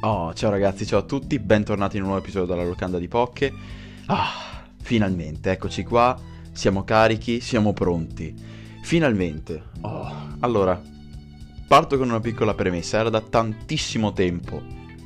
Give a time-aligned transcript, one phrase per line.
[0.00, 3.52] Oh, ciao ragazzi, ciao a tutti, bentornati in un nuovo episodio della locanda di Pocche.
[4.06, 6.16] Ah, finalmente, eccoci qua,
[6.52, 8.32] siamo carichi, siamo pronti.
[8.82, 9.70] Finalmente.
[9.80, 10.80] Oh, allora,
[11.66, 14.62] parto con una piccola premessa, era da tantissimo tempo,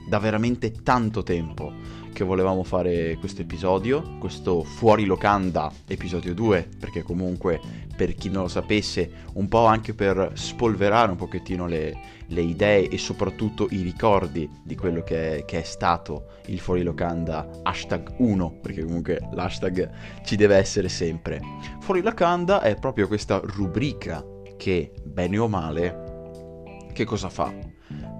[0.07, 1.73] da veramente tanto tempo
[2.13, 7.61] che volevamo fare questo episodio, questo fuori locanda episodio 2, perché comunque
[7.95, 11.95] per chi non lo sapesse, un po' anche per spolverare un pochettino le,
[12.27, 16.83] le idee e soprattutto i ricordi di quello che è, che è stato il fuori
[16.83, 19.91] locanda hashtag 1, perché comunque l'hashtag
[20.25, 21.41] ci deve essere sempre.
[21.81, 24.25] Fuori locanda è proprio questa rubrica
[24.57, 27.72] che, bene o male, che cosa fa?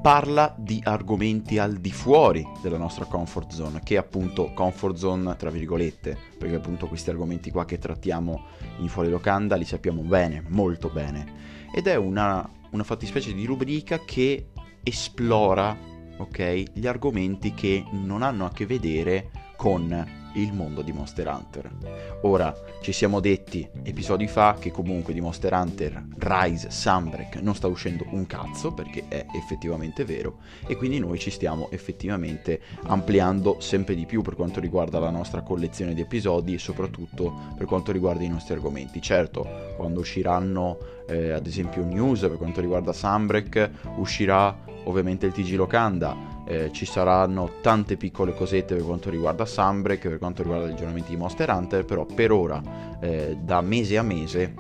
[0.03, 5.37] Parla di argomenti al di fuori della nostra comfort zone, che è appunto comfort zone
[5.37, 8.47] tra virgolette, perché appunto questi argomenti qua che trattiamo
[8.81, 11.25] in fuori locanda li sappiamo bene, molto bene,
[11.73, 14.49] ed è una, una fattispecie di rubrica che
[14.83, 15.79] esplora,
[16.17, 21.71] ok, gli argomenti che non hanno a che vedere con il mondo di Monster Hunter.
[22.23, 27.67] Ora, ci siamo detti episodi fa che comunque di Monster Hunter Rise Sunbreak non sta
[27.67, 33.95] uscendo un cazzo perché è effettivamente vero e quindi noi ci stiamo effettivamente ampliando sempre
[33.95, 38.23] di più per quanto riguarda la nostra collezione di episodi e soprattutto per quanto riguarda
[38.25, 39.01] i nostri argomenti.
[39.01, 45.55] Certo, quando usciranno eh, ad esempio news per quanto riguarda Sunbreak uscirà ovviamente il TG
[45.55, 50.73] Locanda eh, ci saranno tante piccole cosette per quanto riguarda Sunbreak, per quanto riguarda gli
[50.73, 52.63] aggiornamenti di Monster Hunter, però per ora,
[53.01, 54.55] eh, da mese a mese,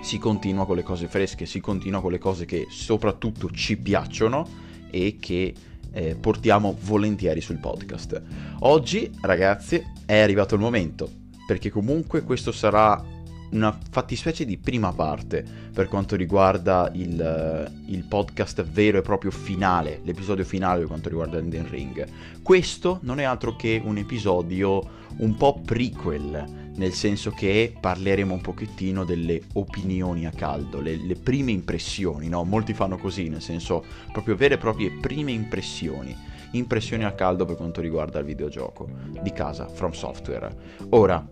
[0.00, 4.46] si continua con le cose fresche, si continua con le cose che soprattutto ci piacciono
[4.90, 5.54] e che
[5.92, 8.22] eh, portiamo volentieri sul podcast.
[8.60, 11.10] Oggi, ragazzi, è arrivato il momento,
[11.46, 13.02] perché comunque questo sarà
[13.50, 19.30] una fattispecie di prima parte per quanto riguarda il, eh, il, podcast vero e proprio
[19.30, 22.06] finale, l'episodio finale per quanto riguarda Elden Ring.
[22.42, 28.40] Questo non è altro che un episodio un po' prequel, nel senso che parleremo un
[28.40, 32.44] pochettino delle opinioni a caldo, le, le prime impressioni, no?
[32.44, 37.56] Molti fanno così, nel senso proprio vere e proprie prime impressioni impressioni a caldo per
[37.56, 38.88] quanto riguarda il videogioco
[39.20, 40.50] di casa From Software.
[40.90, 41.22] Ora,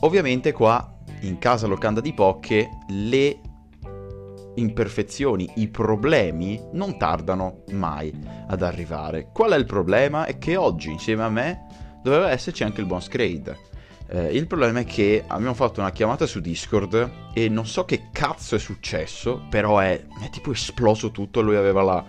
[0.00, 3.40] ovviamente qua in casa locanda di Pocche le
[4.56, 8.12] imperfezioni, i problemi non tardano mai
[8.46, 9.28] ad arrivare.
[9.32, 10.24] Qual è il problema?
[10.24, 11.66] È che oggi insieme a me
[12.02, 13.74] doveva esserci anche il buon Scrade.
[14.08, 18.08] Eh, il problema è che abbiamo fatto una chiamata su Discord e non so che
[18.12, 22.04] cazzo è successo, però è, è tipo esploso tutto, lui aveva la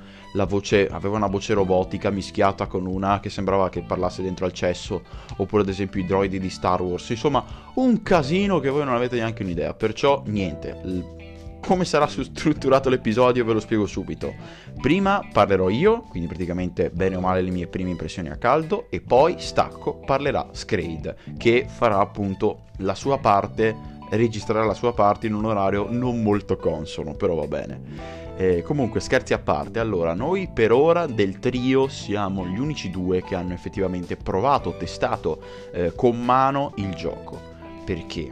[0.46, 5.02] voce, aveva una voce robotica mischiata con una che sembrava che parlasse dentro al cesso,
[5.38, 7.44] oppure ad esempio i droidi di Star Wars, insomma
[7.76, 11.26] un casino che voi non avete neanche un'idea, perciò niente,
[11.60, 14.34] come sarà strutturato l'episodio ve lo spiego subito.
[14.82, 19.02] Prima parlerò io, quindi praticamente bene o male le mie prime impressioni a caldo, e
[19.02, 23.76] poi stacco parlerà Scrade, che farà appunto la sua parte,
[24.10, 28.27] registrerà la sua parte in un orario non molto consono, però va bene.
[28.40, 33.24] Eh, comunque, scherzi a parte, allora, noi per ora del trio siamo gli unici due
[33.24, 35.42] che hanno effettivamente provato, testato
[35.74, 37.42] eh, con mano il gioco.
[37.84, 38.32] Perché?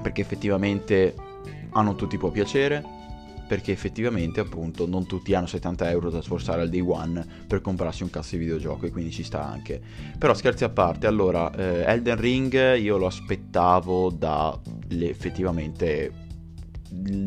[0.00, 1.16] Perché effettivamente
[1.70, 2.84] a non tutti può piacere,
[3.48, 8.04] perché effettivamente appunto non tutti hanno 70 euro da sforzare al day one per comprarsi
[8.04, 9.80] un cazzo di videogioco e quindi ci sta anche.
[10.16, 14.56] Però scherzi a parte, allora, eh, Elden Ring io lo aspettavo da
[14.90, 16.26] effettivamente...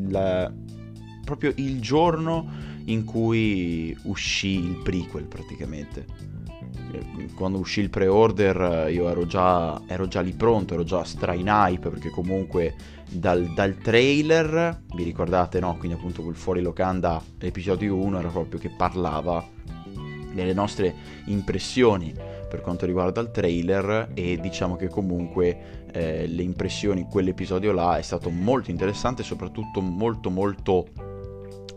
[0.08, 0.52] La,
[1.36, 2.46] proprio il giorno
[2.86, 6.06] in cui uscì il prequel praticamente.
[7.36, 11.48] Quando uscì il pre-order io ero già, ero già lì pronto, ero già stra in
[11.48, 12.76] hype perché comunque
[13.10, 15.78] dal, dal, trailer, vi ricordate no?
[15.78, 19.48] Quindi appunto quel fuori locanda episodio 1 era proprio che parlava
[20.34, 20.94] delle nostre
[21.26, 22.14] impressioni
[22.50, 28.02] per quanto riguarda il trailer e diciamo che comunque eh, le impressioni quell'episodio là è
[28.02, 31.11] stato molto interessante soprattutto molto molto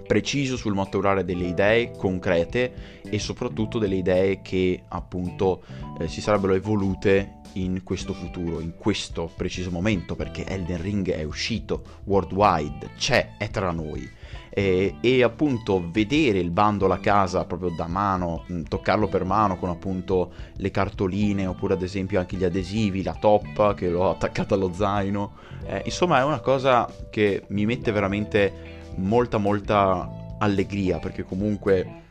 [0.07, 5.63] preciso sul maturare delle idee concrete e soprattutto delle idee che appunto
[5.99, 11.23] eh, si sarebbero evolute in questo futuro, in questo preciso momento, perché Elden Ring è
[11.23, 14.23] uscito worldwide, c'è, è tra noi.
[14.57, 19.59] E, e, appunto vedere il bundle a casa proprio da mano, mm, toccarlo per mano
[19.59, 24.55] con appunto le cartoline oppure ad esempio anche gli adesivi, la toppa che l'ho attaccata
[24.55, 25.33] allo zaino,
[25.67, 32.03] eh, insomma è una cosa che mi mette veramente molta molta allegria perché comunque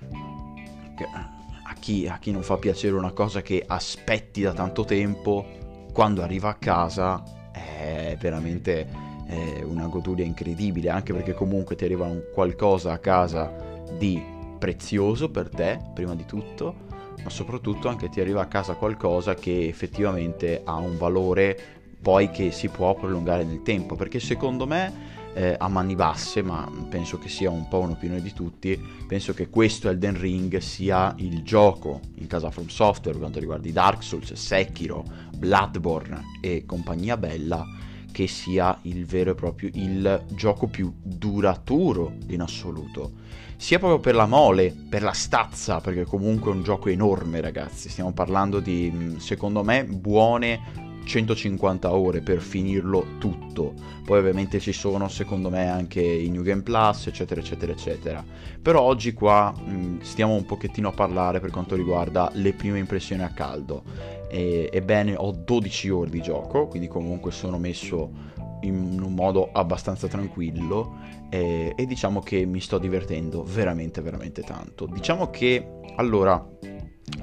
[1.65, 5.45] a chi, a chi non fa piacere una cosa che aspetti da tanto tempo
[5.91, 12.05] quando arriva a casa è veramente è una goduria incredibile anche perché comunque ti arriva
[12.05, 13.51] un qualcosa a casa
[13.97, 14.21] di
[14.59, 16.91] prezioso per te prima di tutto
[17.23, 22.51] ma soprattutto anche ti arriva a casa qualcosa che effettivamente ha un valore poi che
[22.51, 27.29] si può prolungare nel tempo, perché secondo me eh, a mani basse, ma penso che
[27.29, 32.27] sia un po' un'opinione di tutti, penso che questo Elden Ring sia il gioco in
[32.27, 35.03] casa From Software per quanto riguarda i Dark Souls, Sekiro,
[35.35, 37.65] Bloodborne e compagnia bella,
[38.11, 43.21] che sia il vero e proprio il gioco più duraturo in assoluto.
[43.57, 47.89] Sia proprio per la mole, per la stazza, perché comunque è un gioco enorme ragazzi,
[47.89, 53.73] stiamo parlando di secondo me buone 150 ore per finirlo tutto.
[54.05, 58.23] Poi ovviamente ci sono secondo me anche i New Game Plus, eccetera, eccetera, eccetera.
[58.61, 63.23] Però oggi qua mh, stiamo un pochettino a parlare per quanto riguarda le prime impressioni
[63.23, 63.83] a caldo.
[64.29, 68.31] E, ebbene, ho 12 ore di gioco, quindi comunque sono messo
[68.63, 70.95] in un modo abbastanza tranquillo
[71.29, 74.85] e, e diciamo che mi sto divertendo veramente, veramente tanto.
[74.85, 76.45] Diciamo che, allora,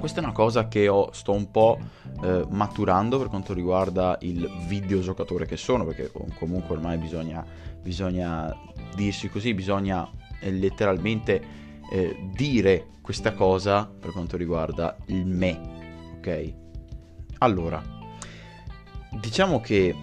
[0.01, 1.77] questa è una cosa che ho, sto un po'
[2.23, 7.45] eh, maturando per quanto riguarda il videogiocatore che sono, perché comunque ormai bisogna,
[7.79, 8.51] bisogna
[8.95, 10.09] dirsi così, bisogna
[10.41, 11.41] eh, letteralmente
[11.91, 16.53] eh, dire questa cosa per quanto riguarda il me, ok?
[17.37, 17.81] Allora,
[19.21, 19.95] diciamo che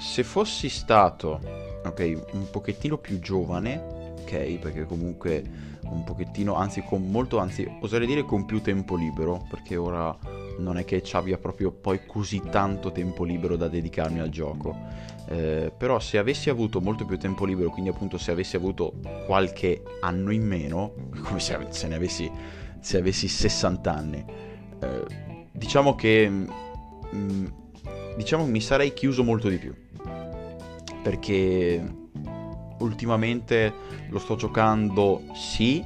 [0.00, 1.40] se fossi stato,
[1.84, 8.06] ok, un pochettino più giovane, ok, perché comunque un pochettino, anzi con molto, anzi oserei
[8.06, 10.16] dire con più tempo libero, perché ora
[10.58, 14.76] non è che ci abbia proprio poi così tanto tempo libero da dedicarmi al gioco.
[15.28, 18.94] Eh, però se avessi avuto molto più tempo libero, quindi appunto se avessi avuto
[19.26, 20.92] qualche anno in meno,
[21.22, 22.30] come se, se ne avessi,
[22.80, 24.24] se avessi 60 anni,
[24.80, 25.04] eh,
[25.52, 26.50] diciamo che mh,
[27.14, 27.46] mm,
[28.16, 29.74] diciamo mi sarei chiuso molto di più.
[31.02, 32.05] Perché
[32.78, 33.72] ultimamente
[34.08, 35.84] lo sto giocando sì,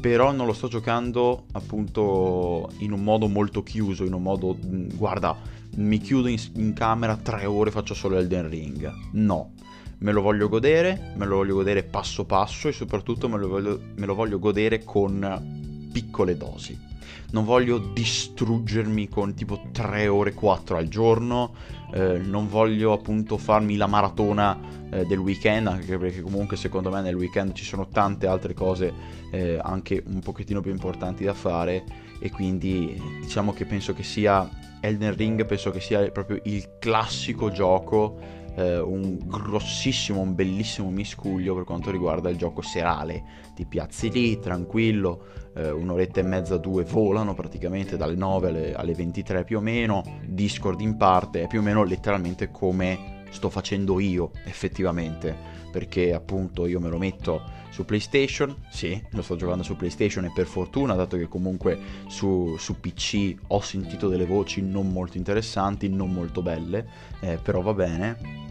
[0.00, 4.96] però non lo sto giocando appunto in un modo molto chiuso, in un modo, mm,
[4.96, 5.36] guarda,
[5.76, 8.92] mi chiudo in, in camera tre ore e faccio solo Elden Ring.
[9.12, 9.52] No,
[9.98, 13.80] me lo voglio godere, me lo voglio godere passo passo e soprattutto me lo voglio,
[13.96, 16.85] me lo voglio godere con piccole dosi.
[17.30, 21.54] Non voglio distruggermi con tipo 3 ore 4 al giorno,
[21.92, 24.58] eh, non voglio appunto farmi la maratona
[24.90, 28.92] eh, del weekend, anche perché comunque secondo me nel weekend ci sono tante altre cose
[29.30, 31.84] eh, anche un pochettino più importanti da fare
[32.18, 34.48] e quindi diciamo che penso che sia
[34.80, 41.54] Elden Ring, penso che sia proprio il classico gioco eh, un grossissimo, un bellissimo miscuglio
[41.54, 43.22] per quanto riguarda il gioco serale.
[43.54, 48.94] Ti piazzi lì, tranquillo, eh, un'oretta e mezza, due volano praticamente dalle 9 alle, alle
[48.94, 53.98] 23 più o meno, Discord in parte, è più o meno letteralmente come sto facendo
[53.98, 55.54] io effettivamente.
[55.70, 60.32] Perché appunto io me lo metto su PlayStation, sì, lo sto giocando su PlayStation e
[60.34, 65.90] per fortuna, dato che comunque su, su PC ho sentito delle voci non molto interessanti,
[65.90, 66.86] non molto belle,
[67.20, 68.44] eh, però va bene.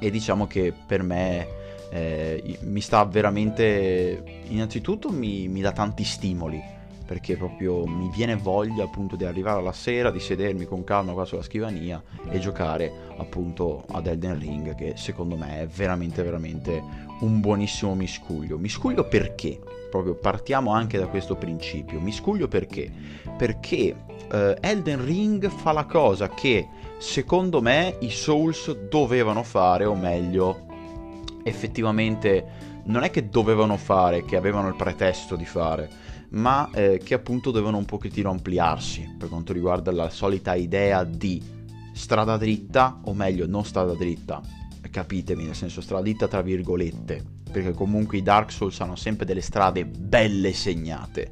[0.00, 1.57] E diciamo che per me
[1.90, 6.62] eh, mi sta veramente innanzitutto mi, mi, dà tanti stimoli
[7.06, 11.24] perché proprio mi viene voglia appunto di arrivare alla sera di sedermi con calma qua
[11.24, 16.82] sulla scrivania e giocare appunto ad Elden Ring che secondo me è veramente veramente
[17.20, 18.58] un buonissimo miscuglio.
[18.58, 19.58] Miscuglio perché?
[19.90, 21.98] Proprio partiamo anche da questo principio.
[21.98, 22.92] Miscuglio perché?
[23.36, 23.96] Perché
[24.30, 26.68] eh, Elden Ring fa la cosa che
[26.98, 30.66] secondo me i Souls dovevano fare, o meglio,
[31.48, 35.88] effettivamente non è che dovevano fare, che avevano il pretesto di fare,
[36.30, 41.42] ma eh, che appunto dovevano un pochettino ampliarsi per quanto riguarda la solita idea di
[41.92, 44.40] strada dritta, o meglio, non strada dritta,
[44.90, 49.40] capitemi, nel senso strada dritta tra virgolette, perché comunque i Dark Souls hanno sempre delle
[49.40, 51.28] strade belle segnate.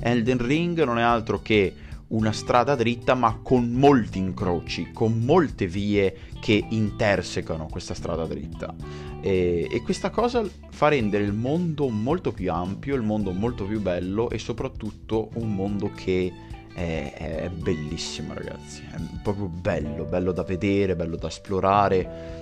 [0.00, 1.74] Elden Ring non è altro che
[2.08, 8.74] una strada dritta ma con molti incroci, con molte vie che intersecano questa strada dritta.
[9.20, 13.80] E, e, questa cosa fa rendere il mondo molto più ampio, il mondo molto più
[13.80, 16.32] bello e soprattutto un mondo che
[16.74, 22.38] è, è bellissimo ragazzi, è proprio bello, bello da vedere, bello da esplorare.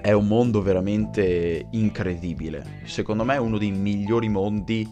[0.00, 2.82] È un mondo veramente incredibile.
[2.84, 4.88] Secondo me è uno dei migliori mondi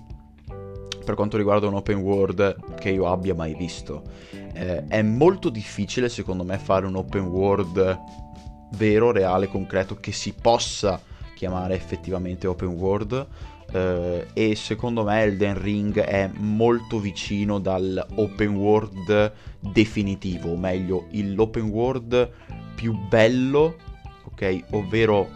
[1.07, 4.03] per quanto riguarda un open world che io abbia mai visto.
[4.53, 8.25] Eh, è molto difficile secondo me fare un open world
[8.71, 11.01] vero, reale, concreto che si possa
[11.35, 13.27] chiamare effettivamente open world.
[13.73, 21.65] Uh, e secondo me Elden Ring è molto vicino dall'open world definitivo, o meglio, l'open
[21.65, 22.31] world
[22.77, 23.77] più bello,
[24.25, 24.65] ok?
[24.71, 25.29] Ovvero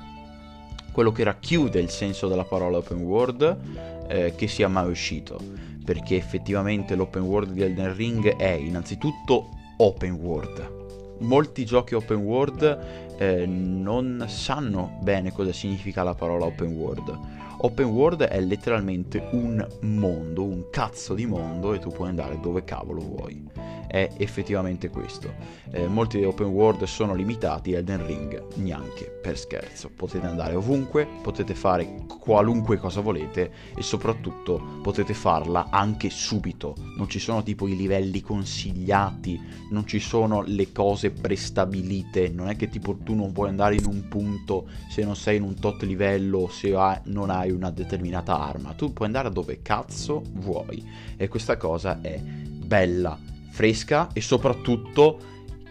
[0.92, 5.40] quello che racchiude il senso della parola open world eh, che sia mai uscito,
[5.84, 10.79] perché effettivamente l'open world di Elden Ring è innanzitutto open world.
[11.20, 17.18] Molti giochi open world eh, non sanno bene cosa significa la parola open world.
[17.62, 22.64] Open world è letteralmente un mondo, un cazzo di mondo e tu puoi andare dove
[22.64, 23.50] cavolo vuoi
[23.90, 25.34] è effettivamente questo.
[25.72, 29.90] Eh, molti open world sono limitati, Elden Ring neanche per scherzo.
[29.90, 36.76] Potete andare ovunque, potete fare qualunque cosa volete e soprattutto potete farla anche subito.
[36.96, 39.40] Non ci sono tipo i livelli consigliati,
[39.70, 43.86] non ci sono le cose prestabilite, non è che tipo tu non puoi andare in
[43.86, 48.72] un punto se non sei in un tot livello se non hai una determinata arma.
[48.72, 50.84] Tu puoi andare dove cazzo vuoi
[51.16, 53.18] e questa cosa è bella
[53.50, 55.18] fresca e soprattutto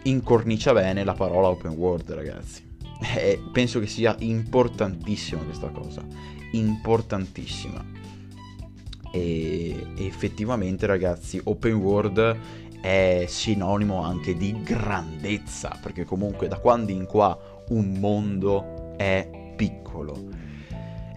[0.02, 2.68] incornicia bene la parola open world, ragazzi.
[3.16, 6.04] E penso che sia importantissima questa cosa,
[6.52, 7.82] importantissima.
[9.12, 12.36] E effettivamente, ragazzi, open world
[12.80, 17.36] è sinonimo anche di grandezza, perché comunque da quando in qua
[17.70, 20.39] un mondo è piccolo.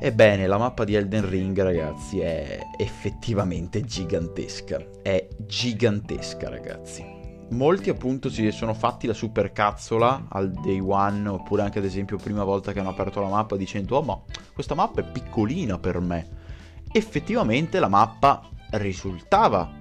[0.06, 4.86] Ebbene, la mappa di Elden Ring, ragazzi, è effettivamente gigantesca.
[5.02, 7.06] È gigantesca, ragazzi.
[7.52, 12.44] Molti appunto si sono fatti la supercazzola al day one, oppure anche ad esempio prima
[12.44, 16.28] volta che hanno aperto la mappa dicendo "Oh, ma questa mappa è piccolina per me".
[16.92, 19.72] Effettivamente la mappa risultava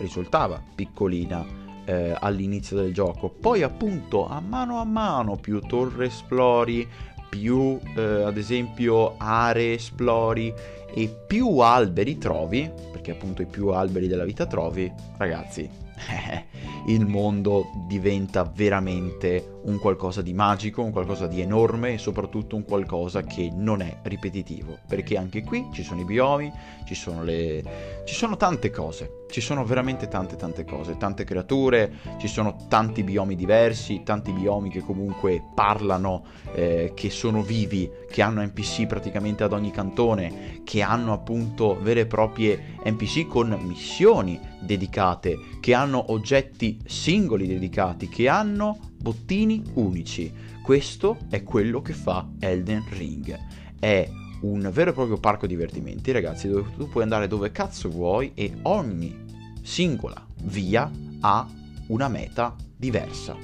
[0.00, 1.46] risultava piccolina
[1.84, 3.28] eh, all'inizio del gioco.
[3.28, 6.88] Poi appunto a mano a mano più torre esplori,
[7.30, 10.52] più eh, ad esempio aree esplori
[10.92, 15.70] e più alberi trovi, perché appunto i più alberi della vita trovi, ragazzi,
[16.94, 22.64] il mondo diventa veramente un qualcosa di magico, un qualcosa di enorme e soprattutto un
[22.64, 26.52] qualcosa che non è ripetitivo, perché anche qui ci sono i biomi,
[26.86, 31.92] ci sono le ci sono tante cose, ci sono veramente tante tante cose, tante creature,
[32.18, 38.22] ci sono tanti biomi diversi, tanti biomi che comunque parlano, eh, che sono vivi, che
[38.22, 44.49] hanno NPC praticamente ad ogni cantone, che hanno appunto vere e proprie NPC con missioni
[44.60, 50.32] dedicate, che hanno oggetti singoli dedicati, che hanno bottini unici.
[50.62, 53.38] Questo è quello che fa Elden Ring.
[53.78, 54.08] È
[54.42, 58.54] un vero e proprio parco divertimenti, ragazzi, dove tu puoi andare dove cazzo vuoi e
[58.62, 59.16] ogni
[59.62, 60.90] singola via
[61.20, 61.48] ha
[61.88, 63.36] una meta diversa.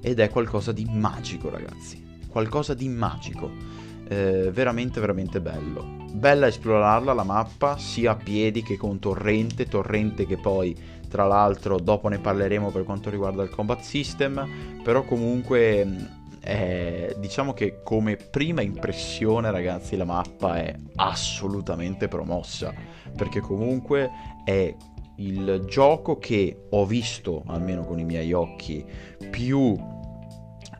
[0.00, 2.04] Ed è qualcosa di magico, ragazzi.
[2.28, 3.50] Qualcosa di magico.
[4.08, 6.05] Eh, veramente, veramente bello.
[6.16, 10.74] Bella esplorarla la mappa, sia a piedi che con torrente, torrente che poi
[11.10, 15.86] tra l'altro dopo ne parleremo per quanto riguarda il combat system, però comunque
[16.40, 22.72] eh, diciamo che come prima impressione ragazzi la mappa è assolutamente promossa,
[23.14, 24.10] perché comunque
[24.42, 24.74] è
[25.16, 28.82] il gioco che ho visto, almeno con i miei occhi,
[29.30, 29.76] più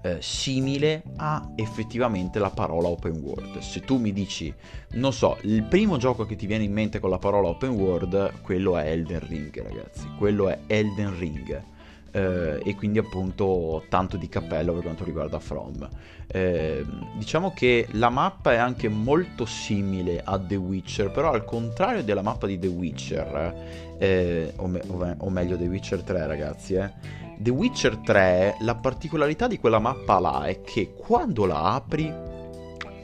[0.07, 3.59] eh, simile a effettivamente la parola open world.
[3.59, 4.53] Se tu mi dici,
[4.93, 8.41] non so, il primo gioco che ti viene in mente con la parola open world,
[8.43, 10.07] quello è Elden Ring, ragazzi.
[10.17, 11.75] Quello è Elden Ring.
[12.17, 15.87] Eh, e quindi appunto tanto di cappello per quanto riguarda From.
[16.27, 16.83] Eh,
[17.15, 22.23] diciamo che la mappa è anche molto simile a The Witcher, però al contrario della
[22.23, 26.91] mappa di The Witcher, eh, o, me- o, meglio The Witcher 3 ragazzi, eh,
[27.37, 32.11] The Witcher 3, la particolarità di quella mappa là è che quando la apri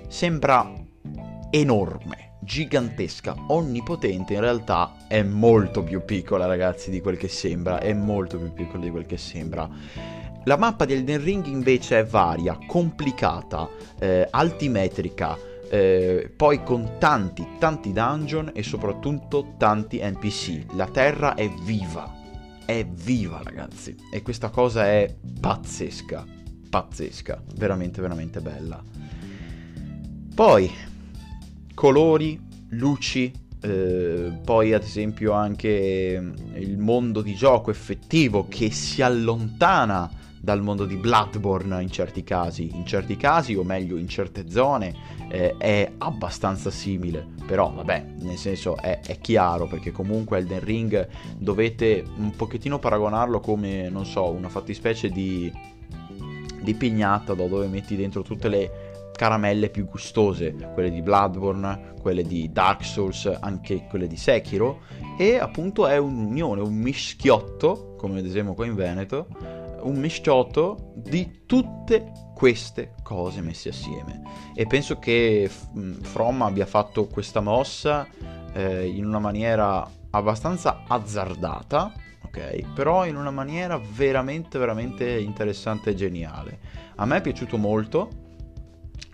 [0.08, 0.72] sembra
[1.50, 7.92] enorme, gigantesca, onnipotente, in realtà è molto più piccola ragazzi di quel che sembra, è
[7.92, 9.68] molto più piccola di quel che sembra.
[10.44, 13.68] La mappa di Elden Ring invece è varia, complicata,
[13.98, 15.38] eh, altimetrica,
[15.70, 20.74] eh, poi con tanti, tanti dungeon e soprattutto tanti NPC.
[20.74, 22.12] La terra è viva,
[22.66, 26.26] è viva ragazzi e questa cosa è pazzesca,
[26.68, 28.82] pazzesca, veramente veramente bella.
[30.34, 30.70] Poi
[31.74, 40.10] colori, luci, eh, poi ad esempio anche il mondo di gioco effettivo che si allontana
[40.42, 44.92] dal mondo di Bloodborne in certi casi, in certi casi o meglio in certe zone
[45.28, 51.08] eh, è abbastanza simile, però vabbè, nel senso è, è, chiaro perché comunque Elden Ring
[51.38, 55.50] dovete un pochettino paragonarlo come, non so, una fattispecie di,
[56.60, 58.81] di pignata dove metti dentro tutte le
[59.22, 64.80] caramelle più gustose, quelle di Bloodborne, quelle di Dark Souls, anche quelle di Sekiro,
[65.16, 69.28] e appunto è un'unione, un mischiotto, come ad esempio qua in Veneto,
[69.82, 74.22] un misciotto di tutte queste cose messe assieme.
[74.56, 75.48] E penso che
[76.00, 78.08] From abbia fatto questa mossa
[78.52, 81.92] eh, in una maniera abbastanza azzardata
[82.24, 82.72] ok?
[82.74, 86.58] Però in una maniera veramente veramente interessante e geniale.
[86.96, 88.21] A me è piaciuto molto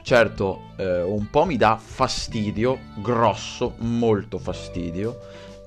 [0.03, 5.19] certo eh, un po' mi dà fastidio grosso molto fastidio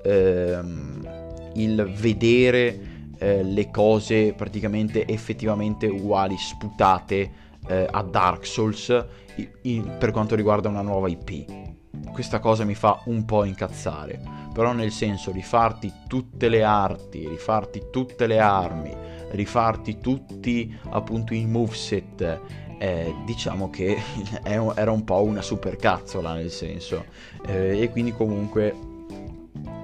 [0.02, 7.30] ehm, il vedere eh, le cose praticamente effettivamente uguali, sputate
[7.68, 8.88] eh, a Dark Souls
[9.36, 11.70] in, in, per quanto riguarda una nuova IP.
[12.10, 14.20] Questa cosa mi fa un po' incazzare,
[14.52, 18.92] però nel senso rifarti tutte le arti, rifarti tutte le armi,
[19.30, 22.40] rifarti tutti appunto i moveset,
[22.82, 23.96] eh, diciamo che
[24.42, 27.04] era un po' una supercazzola nel senso,
[27.46, 28.74] eh, e quindi comunque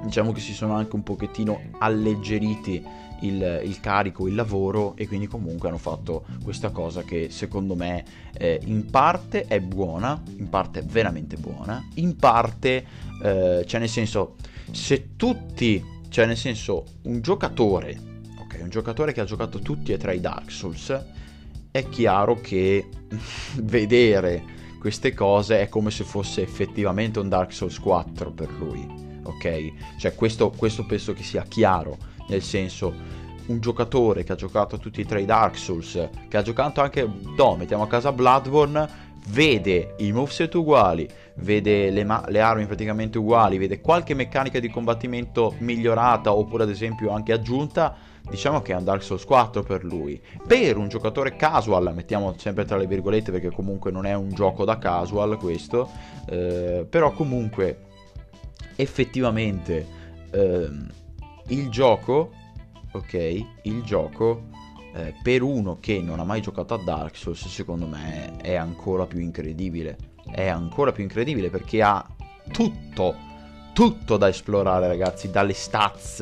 [0.02, 2.84] diciamo che si sono anche un pochettino alleggeriti
[3.20, 8.04] il, il, carico, il lavoro e quindi comunque hanno fatto questa cosa che secondo me
[8.36, 12.84] eh, in parte è buona, in parte è veramente buona, in parte,
[13.22, 14.34] eh, cioè nel senso,
[14.72, 17.96] se tutti, cioè nel senso, un giocatore,
[18.40, 21.16] ok, un giocatore che ha giocato tutti e tre i Dark Souls,
[21.70, 22.88] è chiaro che
[23.62, 29.96] vedere queste cose è come se fosse effettivamente un Dark Souls 4 per lui ok?
[29.98, 31.96] Cioè questo, questo penso che sia chiaro,
[32.28, 36.42] nel senso un giocatore che ha giocato tutti e tre i Dark Souls, che ha
[36.42, 42.40] giocato anche, no, mettiamo a casa Bloodborne, vede i moveset uguali, vede le, ma- le,
[42.40, 47.96] armi praticamente uguali, vede qualche meccanica di combattimento migliorata oppure ad esempio anche aggiunta,
[48.28, 50.20] diciamo che è un Dark Souls 4 per lui.
[50.46, 54.64] Per un giocatore casual, mettiamo sempre tra le virgolette perché comunque non è un gioco
[54.64, 55.90] da casual questo,
[56.28, 57.86] eh, però comunque
[58.76, 59.86] effettivamente
[60.30, 60.86] ehm,
[61.48, 62.32] il gioco,
[62.92, 64.44] ok, il gioco
[64.94, 69.06] eh, per uno che non ha mai giocato a Dark Souls, secondo me è ancora
[69.06, 69.96] più incredibile.
[70.30, 72.06] È ancora più incredibile perché ha
[72.52, 73.14] tutto,
[73.78, 76.18] tutto da esplorare, ragazzi, dalle stats,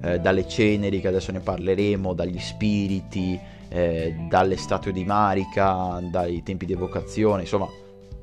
[0.00, 3.38] eh, dalle ceneri che adesso ne parleremo, dagli spiriti,
[3.68, 7.68] eh, dalle statue di Marika, dai tempi di evocazione, insomma,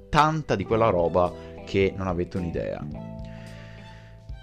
[0.09, 1.31] tanta di quella roba
[1.63, 2.83] che non avete un'idea.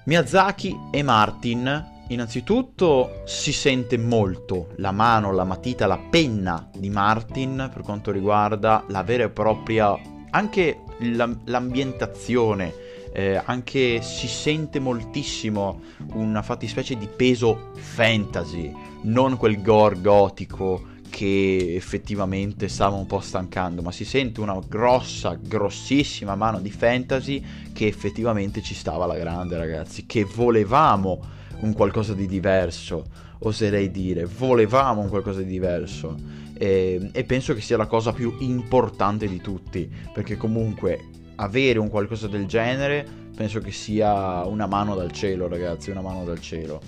[0.04, 7.70] Miyazaki e Martin, innanzitutto si sente molto la mano, la matita, la penna di Martin
[7.74, 9.98] per quanto riguarda la vera e propria,
[10.30, 15.80] anche l'ambientazione, eh, anche si sente moltissimo
[16.12, 23.82] una fattispecie di peso fantasy, non quel gore gotico che effettivamente stava un po' stancando,
[23.82, 27.42] ma si sente una grossa, grossissima mano di fantasy
[27.72, 31.20] che effettivamente ci stava alla grande, ragazzi, che volevamo
[31.60, 33.04] un qualcosa di diverso,
[33.40, 36.14] oserei dire, volevamo un qualcosa di diverso.
[36.60, 41.88] E, e penso che sia la cosa più importante di tutti, perché comunque avere un
[41.88, 46.80] qualcosa del genere penso che sia una mano dal cielo, ragazzi, una mano dal cielo.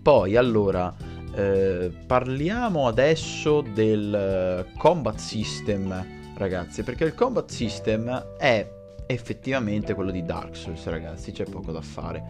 [0.00, 0.94] Poi allora
[1.34, 8.70] eh, parliamo adesso del eh, combat system, ragazzi, perché il combat system è
[9.06, 12.22] effettivamente quello di Dark Souls, ragazzi, c'è poco da fare.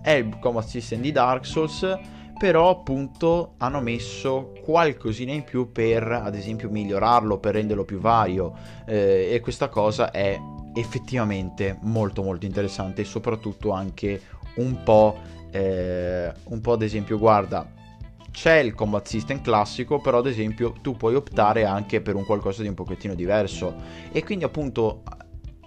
[0.00, 1.98] È il combat system di Dark Souls,
[2.44, 8.52] però appunto hanno messo qualcosina in più per, ad esempio, migliorarlo, per renderlo più vario.
[8.84, 10.38] Eh, e questa cosa è
[10.74, 14.20] effettivamente molto molto interessante e soprattutto anche
[14.56, 15.16] un po',
[15.50, 17.66] eh, un po' ad esempio, guarda,
[18.30, 22.60] c'è il combat system classico, però ad esempio tu puoi optare anche per un qualcosa
[22.60, 23.74] di un pochettino diverso.
[24.12, 25.02] E quindi appunto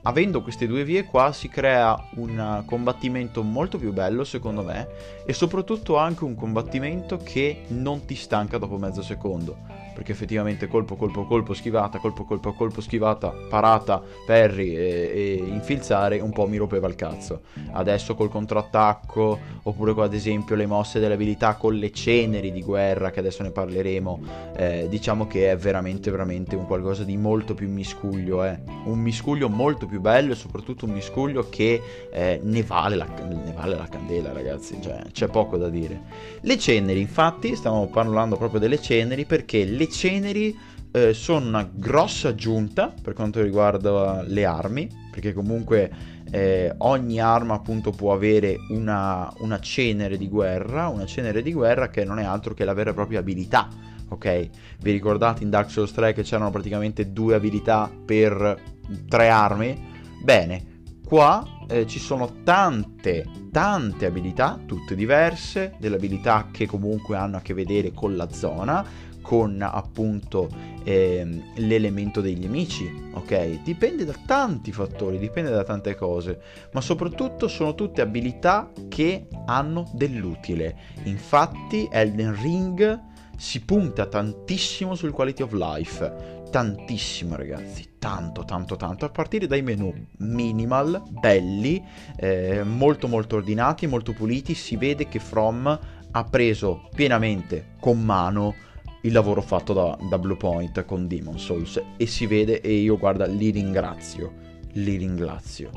[0.03, 4.87] avendo queste due vie qua si crea un combattimento molto più bello secondo me
[5.27, 10.95] e soprattutto anche un combattimento che non ti stanca dopo mezzo secondo perché effettivamente colpo,
[10.95, 16.57] colpo, colpo, schivata, colpo, colpo, colpo, schivata, parata, perri e, e infilzare un po' mi
[16.57, 17.41] rompeva il cazzo.
[17.71, 22.61] Adesso col contrattacco, oppure con ad esempio le mosse delle abilità con le ceneri di
[22.61, 24.19] guerra, che adesso ne parleremo,
[24.55, 28.59] eh, diciamo che è veramente, veramente un qualcosa di molto più miscuglio, eh.
[28.83, 33.51] un miscuglio molto più bello e soprattutto un miscuglio che eh, ne, vale la, ne
[33.55, 35.99] vale la candela, ragazzi, cioè, c'è poco da dire.
[36.41, 40.55] Le ceneri, infatti, stiamo parlando proprio delle ceneri perché le ceneri
[40.91, 45.91] eh, sono una grossa aggiunta per quanto riguarda le armi, perché comunque
[46.29, 51.89] eh, ogni arma appunto può avere una, una cenere di guerra, una cenere di guerra
[51.89, 53.69] che non è altro che la vera e propria abilità.
[54.09, 54.49] Ok,
[54.81, 58.61] vi ricordate in Dark Souls 3 che c'erano praticamente due abilità per
[59.09, 59.95] tre armi?
[60.23, 67.37] Bene, qua eh, ci sono tante, tante abilità, tutte diverse, delle abilità che comunque hanno
[67.37, 68.85] a che vedere con la zona,
[69.21, 70.47] con appunto
[70.85, 73.61] eh, l'elemento degli amici, ok?
[73.61, 76.39] Dipende da tanti fattori, dipende da tante cose,
[76.71, 80.77] ma soprattutto sono tutte abilità che hanno dell'utile.
[81.03, 83.01] Infatti Elden Ring
[83.37, 89.61] si punta tantissimo sul quality of life, tantissimo ragazzi, tanto tanto tanto, a partire dai
[89.61, 91.83] menu minimal, belli,
[92.15, 95.79] eh, molto molto ordinati, molto puliti, si vede che From
[96.11, 98.55] ha preso pienamente con mano
[99.01, 103.25] il lavoro fatto da, da Bluepoint con Demon Souls e si vede e io guarda
[103.25, 104.33] li ringrazio,
[104.73, 105.69] li ringrazio,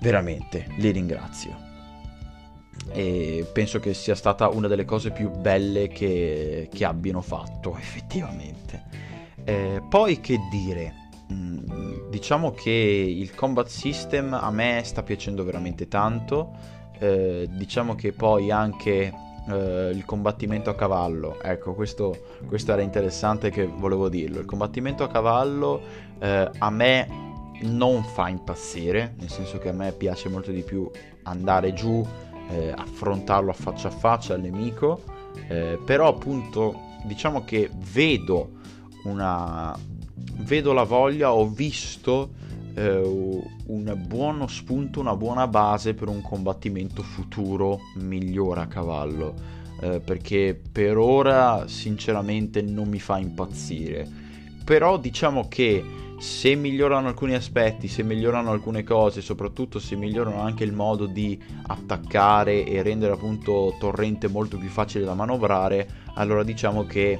[0.00, 1.68] veramente li ringrazio
[2.92, 8.82] e penso che sia stata una delle cose più belle che, che abbiano fatto effettivamente.
[9.44, 10.94] Eh, poi che dire,
[11.32, 18.12] mm, diciamo che il combat system a me sta piacendo veramente tanto, eh, diciamo che
[18.12, 19.12] poi anche
[19.48, 25.02] eh, il combattimento a cavallo, ecco questo, questo, era interessante che volevo dirlo, il combattimento
[25.02, 25.80] a cavallo
[26.18, 27.28] eh, a me
[27.62, 30.90] non fa impazzire, nel senso che a me piace molto di più
[31.24, 32.06] andare giù
[32.50, 35.02] eh, affrontarlo a faccia a faccia al nemico,
[35.48, 38.58] eh, però appunto diciamo che vedo
[39.04, 39.76] una
[40.42, 42.30] vedo la voglia, ho visto
[42.74, 49.34] eh, un buono spunto, una buona base per un combattimento futuro migliore a cavallo,
[49.80, 54.06] eh, perché per ora sinceramente non mi fa impazzire.
[54.64, 55.82] Però diciamo che
[56.20, 61.42] se migliorano alcuni aspetti, se migliorano alcune cose, soprattutto se migliorano anche il modo di
[61.68, 67.18] attaccare e rendere appunto torrente molto più facile da manovrare, allora diciamo che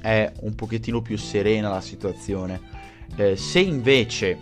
[0.00, 2.60] è un pochettino più serena la situazione.
[3.16, 4.38] Eh, se invece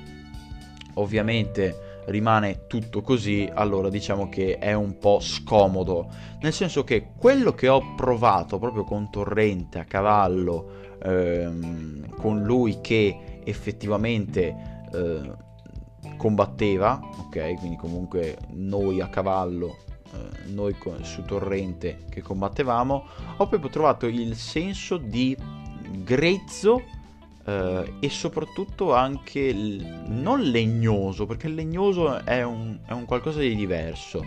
[0.95, 6.09] ovviamente rimane tutto così, allora diciamo che è un po' scomodo,
[6.43, 12.83] nel senso che quello che ho provato proprio con torrente a cavallo, ehm, con lui
[12.83, 15.33] che effettivamente eh,
[16.17, 17.55] combatteva, ok?
[17.59, 19.79] Quindi comunque noi a cavallo,
[20.13, 23.05] eh, noi con, su torrente che combattevamo,
[23.37, 25.37] ho proprio trovato il senso di
[26.03, 26.83] grezzo
[27.45, 33.41] eh, e soprattutto anche l- non legnoso, perché il legnoso è un, è un, qualcosa
[33.41, 34.25] di diverso,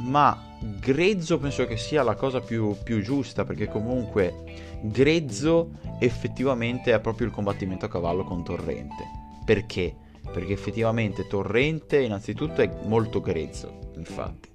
[0.00, 4.34] ma grezzo penso che sia la cosa più, più giusta, perché comunque
[4.82, 9.04] grezzo effettivamente è proprio il combattimento a cavallo con Torrente.
[9.44, 9.94] Perché?
[10.32, 14.50] Perché effettivamente Torrente innanzitutto è molto grezzo, infatti.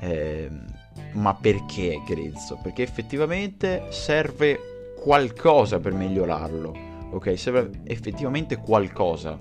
[0.00, 0.50] Eh,
[1.12, 2.58] ma perché è grezzo?
[2.62, 6.92] Perché effettivamente serve qualcosa per migliorarlo.
[7.10, 9.38] Ok, serve effettivamente qualcosa.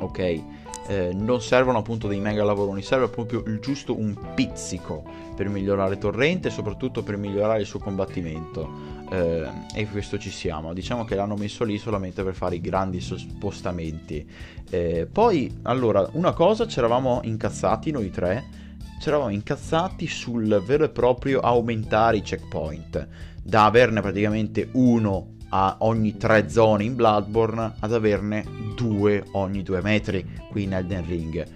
[0.00, 0.42] Ok,
[0.88, 5.02] eh, non servono appunto dei mega lavoroni, serve proprio il giusto un pizzico
[5.34, 8.92] per migliorare Torrente e soprattutto per migliorare il suo combattimento.
[9.10, 10.72] Eh, e questo ci siamo.
[10.72, 14.28] Diciamo che l'hanno messo lì solamente per fare i grandi spostamenti.
[14.70, 18.62] Eh, poi, allora, una cosa, ci eravamo incazzati noi tre.
[19.00, 23.08] Ci eravamo incazzati sul vero e proprio aumentare i checkpoint.
[23.42, 29.80] Da averne praticamente uno a ogni tre zone in Bloodborne ad averne due ogni due
[29.80, 31.46] metri qui in Elden Ring.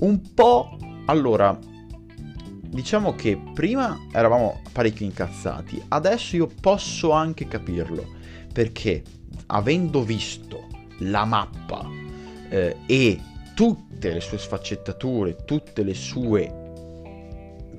[0.00, 0.76] Un po'...
[1.06, 1.58] Allora,
[2.60, 8.06] diciamo che prima eravamo parecchio incazzati, adesso io posso anche capirlo,
[8.52, 9.02] perché
[9.46, 11.84] avendo visto la mappa
[12.48, 13.20] eh, e
[13.54, 16.58] tutte le sue sfaccettature, tutte le sue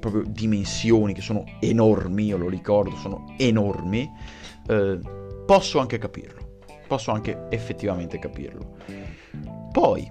[0.01, 4.11] proprio dimensioni che sono enormi, io lo ricordo, sono enormi,
[4.67, 4.99] eh,
[5.51, 8.77] posso anche capirlo, posso anche effettivamente capirlo.
[9.69, 10.09] Poi,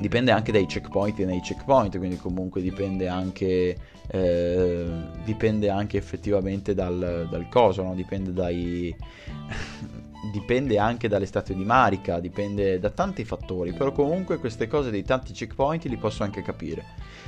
[0.00, 3.76] dipende anche dai checkpoint e nei checkpoint, quindi comunque dipende anche,
[4.08, 4.86] eh,
[5.22, 7.94] dipende anche effettivamente dal, dal coso, no?
[7.94, 8.92] dipende dai...
[10.32, 15.04] dipende anche dalle statue di Marika, dipende da tanti fattori, però comunque queste cose dei
[15.04, 16.84] tanti checkpoint li posso anche capire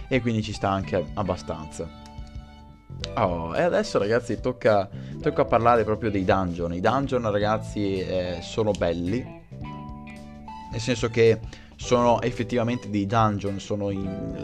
[0.09, 2.06] e quindi ci sta anche abbastanza.
[3.17, 4.89] Oh, e adesso ragazzi tocca,
[5.21, 6.75] tocca parlare proprio dei dungeon.
[6.75, 9.25] I dungeon ragazzi eh, sono belli,
[10.71, 11.41] nel senso che
[11.77, 13.91] sono effettivamente dei dungeon, sono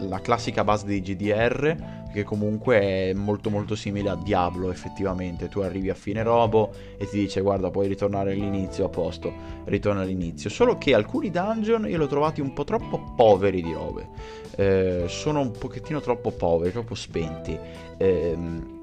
[0.07, 5.59] la classica base di GDR che comunque è molto molto simile a Diablo effettivamente, tu
[5.59, 9.33] arrivi a fine robo e ti dice guarda puoi ritornare all'inizio a posto,
[9.65, 13.73] ritorna all'inizio, solo che alcuni dungeon io li ho trovati un po' troppo poveri di
[13.73, 14.07] robe,
[14.55, 17.57] eh, sono un pochettino troppo poveri, troppo spenti.
[17.97, 18.37] Eh,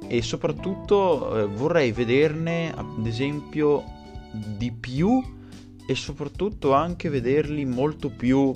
[0.09, 3.85] e soprattutto eh, vorrei vederne ad esempio
[4.33, 5.23] di più
[5.91, 8.55] e soprattutto anche vederli molto più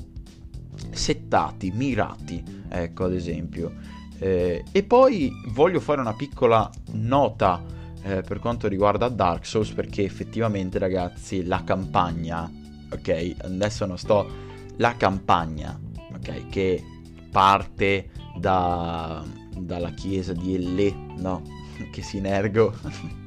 [0.93, 3.73] settati, mirati, ecco ad esempio.
[4.21, 7.61] Eh, e poi voglio fare una piccola nota
[8.05, 12.49] eh, per quanto riguarda Dark Souls perché effettivamente ragazzi la campagna,
[12.93, 14.31] ok, adesso non sto,
[14.77, 15.77] la campagna,
[16.15, 16.85] ok, che
[17.33, 19.25] parte da,
[19.59, 21.43] dalla chiesa di Elle, no,
[21.91, 22.73] che sinergo,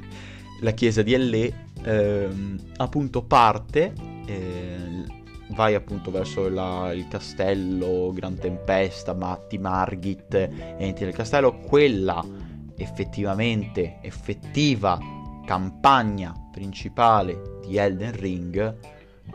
[0.61, 3.93] la chiesa di Elle, ehm, appunto parte,
[4.25, 5.05] eh,
[5.51, 10.33] vai appunto verso la, il castello, Gran Tempesta, Matti, Margit,
[10.77, 12.23] entri nel castello, quella
[12.75, 14.99] effettivamente, effettiva
[15.45, 18.75] campagna principale di Elden Ring,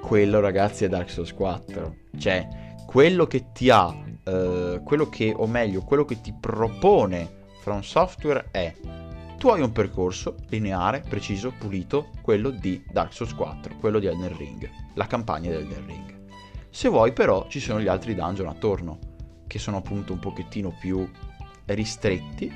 [0.01, 1.97] quello ragazzi è Dark Souls 4.
[2.19, 2.49] Cioè,
[2.87, 8.49] quello che ti ha, eh, quello che, o meglio, quello che ti propone From Software
[8.51, 8.75] è
[9.43, 14.37] tu hai un percorso lineare, preciso, pulito, quello di Dark Souls 4, quello di Elden
[14.37, 16.19] Ring, la campagna di Elden Ring.
[16.71, 19.01] Se vuoi però ci sono gli altri dungeon attorno,
[19.49, 21.11] che sono appunto un pochettino più
[21.65, 22.55] ristretti,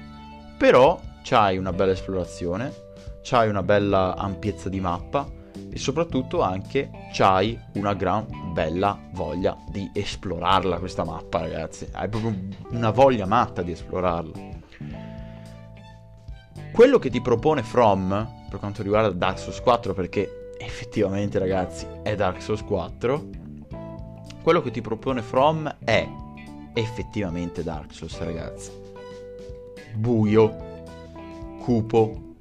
[0.56, 2.72] però c'hai una bella esplorazione,
[3.20, 5.28] c'hai una bella ampiezza di mappa
[5.68, 12.32] e soprattutto anche c'hai una gran bella voglia di esplorarla questa mappa ragazzi, hai proprio
[12.68, 14.55] una voglia matta di esplorarla.
[16.76, 18.08] Quello che ti propone From,
[18.50, 23.28] per quanto riguarda Dark Souls 4, perché effettivamente ragazzi è Dark Souls 4,
[24.42, 26.06] quello che ti propone From è
[26.74, 28.70] effettivamente Dark Souls ragazzi.
[29.94, 30.54] Buio,
[31.60, 32.34] cupo,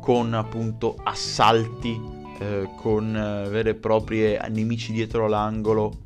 [0.00, 2.00] con appunto assalti,
[2.38, 5.98] eh, con eh, vere e proprie nemici dietro l'angolo.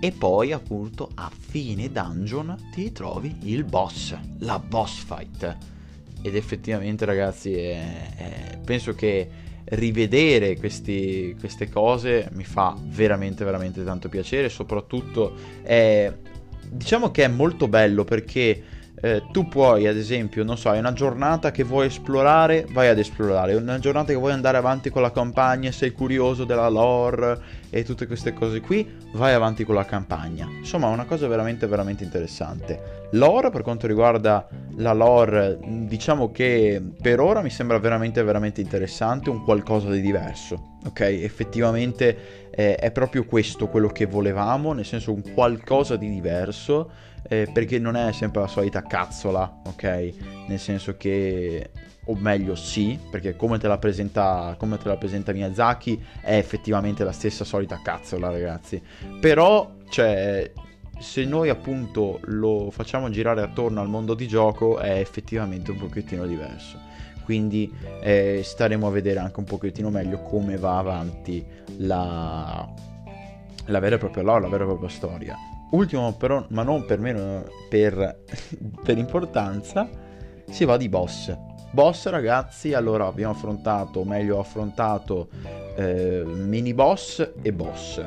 [0.00, 5.70] E poi appunto a fine dungeon ti trovi il boss, la boss fight
[6.22, 9.28] ed effettivamente ragazzi è, è, penso che
[9.70, 14.48] rivedere questi, queste cose mi fa veramente veramente tanto piacere.
[14.48, 16.12] Soprattutto è,
[16.68, 18.62] diciamo che è molto bello perché
[19.00, 22.98] eh, tu puoi ad esempio non so hai una giornata che vuoi esplorare vai ad
[22.98, 23.54] esplorare.
[23.54, 27.38] Una giornata che vuoi andare avanti con la campagna sei curioso della lore
[27.70, 30.46] e tutte queste cose qui vai avanti con la campagna.
[30.48, 33.08] Insomma una cosa veramente veramente interessante.
[33.12, 39.30] Lore per quanto riguarda la lore diciamo che per ora mi sembra veramente veramente interessante
[39.30, 41.00] un qualcosa di diverso ok?
[41.00, 46.90] Effettivamente eh, è proprio questo quello che volevamo nel senso un qualcosa di diverso
[47.28, 50.12] eh, perché non è sempre la solita cazzola, ok?
[50.48, 51.70] Nel senso che,
[52.04, 57.04] o meglio sì, perché come te la presenta, come te la presenta Miyazaki è effettivamente
[57.04, 58.82] la stessa solita cazzola, ragazzi.
[59.20, 60.50] Però, cioè,
[60.98, 66.26] se noi appunto lo facciamo girare attorno al mondo di gioco è effettivamente un pochettino
[66.26, 66.78] diverso.
[67.24, 71.44] Quindi eh, staremo a vedere anche un pochettino meglio come va avanti
[71.76, 72.68] la,
[73.66, 75.36] la vera e propria lore, la vera e propria storia.
[75.70, 78.24] Ultimo però, ma non per meno per,
[78.82, 79.88] per importanza,
[80.48, 81.36] si va di boss.
[81.72, 85.28] Boss ragazzi, allora abbiamo affrontato, o meglio ho affrontato
[85.76, 88.04] eh, mini boss e boss.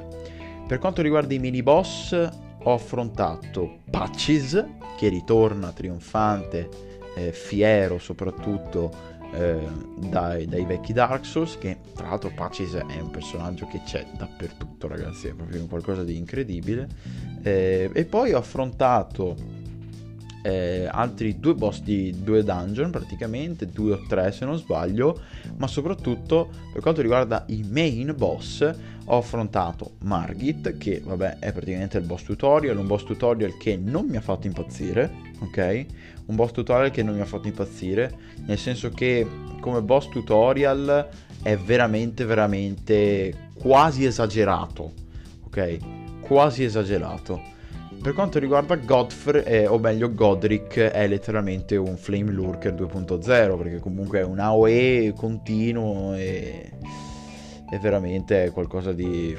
[0.67, 2.29] Per quanto riguarda i mini boss
[2.63, 4.65] ho affrontato Patches
[4.97, 6.69] che ritorna trionfante,
[7.15, 8.91] eh, fiero soprattutto
[9.33, 9.67] eh,
[9.97, 14.87] dai, dai, vecchi Dark Souls, che tra l'altro Patches è un personaggio che c'è dappertutto,
[14.87, 16.87] ragazzi, è proprio qualcosa di incredibile.
[17.41, 19.35] Eh, e poi ho affrontato
[20.43, 25.19] eh, altri due boss di due dungeon, praticamente, due o tre se non sbaglio,
[25.57, 28.71] ma soprattutto per quanto riguarda i main boss
[29.05, 34.05] ho affrontato Margit, che vabbè è praticamente il boss tutorial, un boss tutorial che non
[34.05, 35.85] mi ha fatto impazzire, ok?
[36.25, 38.11] Un boss tutorial che non mi ha fatto impazzire,
[38.45, 39.27] nel senso che
[39.59, 41.09] come boss tutorial
[41.41, 44.91] è veramente veramente quasi esagerato,
[45.45, 46.21] ok?
[46.21, 47.51] Quasi esagerato.
[48.01, 53.79] Per quanto riguarda Godfrey, eh, o meglio Godric, è letteralmente un Flame Lurker 2.0, perché
[53.79, 56.71] comunque è un AOE continuo e
[57.69, 59.33] è veramente qualcosa di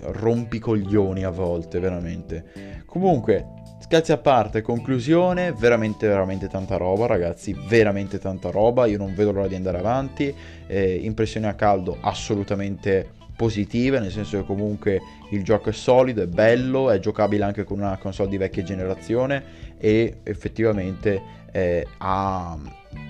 [0.00, 2.82] rompicoglioni a volte, veramente.
[2.84, 3.46] Comunque,
[3.92, 9.32] scherzi a parte, conclusione, veramente veramente tanta roba ragazzi, veramente tanta roba, io non vedo
[9.32, 10.34] l'ora di andare avanti,
[10.66, 14.98] eh, impressioni a caldo assolutamente positive, nel senso che comunque
[15.32, 19.76] il gioco è solido, è bello, è giocabile anche con una console di vecchia generazione
[19.76, 21.20] e effettivamente
[21.52, 22.56] eh, ha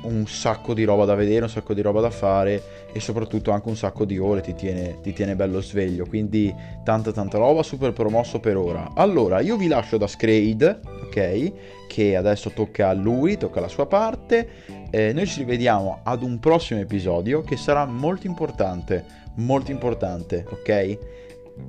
[0.03, 3.69] un sacco di roba da vedere, un sacco di roba da fare e soprattutto anche
[3.69, 7.93] un sacco di ore ti tiene, ti tiene bello sveglio, quindi tanta tanta roba, super
[7.93, 8.91] promosso per ora.
[8.95, 11.53] Allora, io vi lascio da Scrade, ok?
[11.89, 14.49] Che adesso tocca a lui, tocca alla sua parte.
[14.91, 19.05] Eh, noi ci rivediamo ad un prossimo episodio che sarà molto importante,
[19.37, 20.99] molto importante, ok?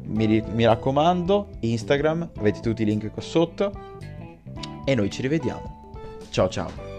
[0.06, 3.71] Mi, mi raccomando, Instagram, avete tutti i link qua sotto
[4.86, 5.82] e noi ci rivediamo.
[6.30, 6.92] Ciao ciao.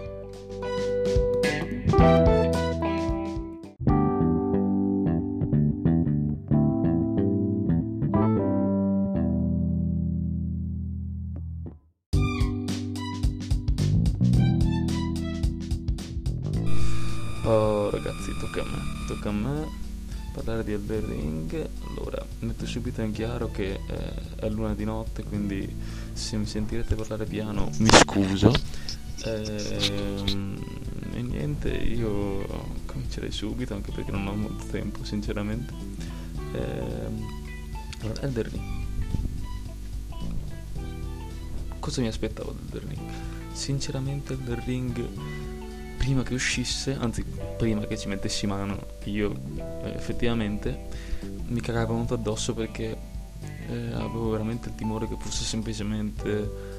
[17.47, 19.83] Oh ragazzi, tocca a me, tocca a me
[20.33, 21.69] parlare di Elden Ring.
[21.89, 25.73] Allora, metto subito in chiaro che eh, è luna di notte, quindi
[26.11, 28.51] se mi sentirete parlare piano mi scuso.
[29.25, 30.59] Ehm,
[31.15, 32.45] e niente, io
[32.85, 35.73] comincerei subito anche perché non ho molto tempo, sinceramente.
[36.51, 37.25] Ehm,
[38.01, 38.63] allora, Elden Ring.
[41.79, 43.11] Cosa mi aspettavo da Elden Ring?
[43.53, 45.07] Sinceramente Elden Ring
[45.97, 47.23] prima che uscisse, anzi
[47.57, 49.33] prima che ci mettessi mano io
[49.83, 50.87] eh, effettivamente,
[51.47, 52.97] mi cagava venuto addosso perché
[53.69, 56.74] eh, avevo veramente il timore che fosse semplicemente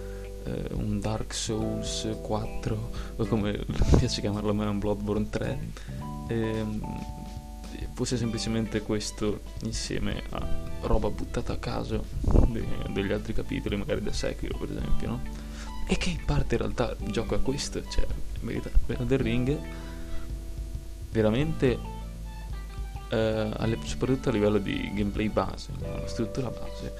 [0.47, 3.65] eh, un Dark Souls 4 o come
[3.99, 5.59] piace chiamarlo a me un Bloodborne 3
[6.29, 6.81] ehm,
[7.93, 10.47] fosse semplicemente questo insieme a
[10.83, 12.05] roba buttata a caso
[12.49, 15.21] de- degli altri capitoli magari da Sekiro per esempio no?
[15.89, 18.07] e che in parte in realtà gioca a questo cioè
[18.41, 18.71] in verità
[19.03, 19.59] del ring
[21.11, 21.79] veramente
[23.09, 25.71] eh, alle, soprattutto a livello di gameplay base
[26.05, 26.93] struttura base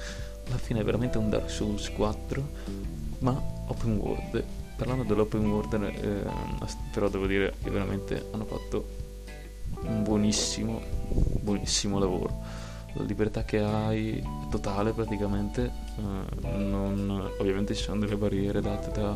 [0.47, 4.43] alla fine è veramente un Dark Souls 4 ma open world
[4.77, 6.23] parlando dell'open world eh,
[6.93, 9.05] però devo dire che veramente hanno fatto
[9.81, 10.81] un buonissimo
[11.41, 12.65] buonissimo lavoro.
[12.93, 18.91] La libertà che hai è totale praticamente eh, non, ovviamente ci sono delle barriere date
[18.91, 19.15] da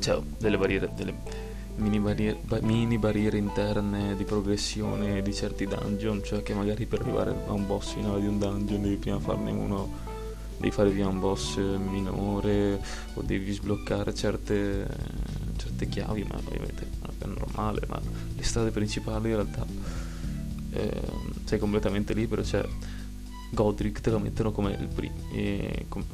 [0.00, 1.14] cioè delle barriere delle
[1.76, 7.34] mini barriere, mini barriere interne di progressione di certi dungeon cioè che magari per arrivare
[7.46, 10.05] a un boss finale di un dungeon devi prima farne uno
[10.58, 12.80] devi fare via un boss minore
[13.14, 14.86] o devi sbloccare certe,
[15.56, 16.88] certe chiavi ma ovviamente
[17.18, 18.00] è normale ma
[18.36, 19.66] le strade principali in realtà
[20.76, 21.02] eh,
[21.44, 22.64] sei completamente libero, cioè
[23.50, 26.04] Godric te lo mettono come il pri- eh, come,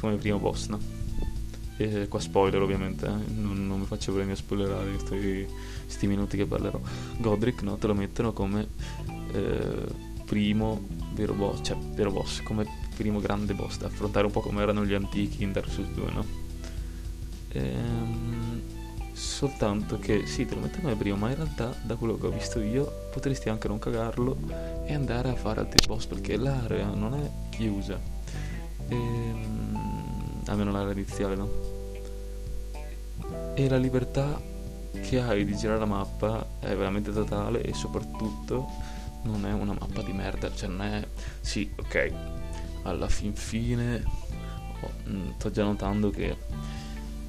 [0.00, 0.80] come primo boss, no?
[1.76, 3.32] E qua spoiler ovviamente, eh?
[3.32, 6.80] non, non, mi faccio problemi a spoilerare questi minuti che parlerò.
[7.18, 8.66] Godric no, te lo mettono come
[9.32, 9.86] eh,
[10.24, 12.66] primo vero boss, cioè vero boss, come
[12.96, 16.10] primo grande boss da affrontare un po' come erano gli antichi in Dark Souls 2,
[16.12, 16.24] no?
[17.52, 18.76] Ehm
[19.18, 22.30] Soltanto che sì, te lo metto come primo, ma in realtà, da quello che ho
[22.30, 24.36] visto io, potresti anche non cagarlo
[24.84, 27.98] e andare a fare altri boss perché l'area non è chiusa.
[28.86, 31.50] Ehm, almeno l'area iniziale, no?
[33.54, 34.40] E la libertà
[35.02, 38.68] che hai di girare la mappa è veramente totale e soprattutto
[39.22, 41.06] non è una mappa di merda, cioè non è...
[41.40, 42.12] Sì, ok,
[42.82, 44.02] alla fin fine
[44.80, 46.36] oh, mm, sto già notando che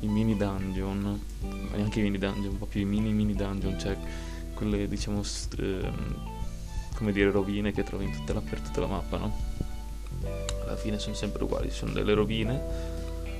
[0.01, 3.97] i mini dungeon, ma neanche i mini dungeon, più i mini mini dungeon, cioè
[4.53, 6.37] quelle diciamo st- ehm,
[6.95, 9.33] come dire rovine che trovi in tutta la, per tutta la mappa, no?
[10.63, 12.97] Alla fine sono sempre uguali, sono delle rovine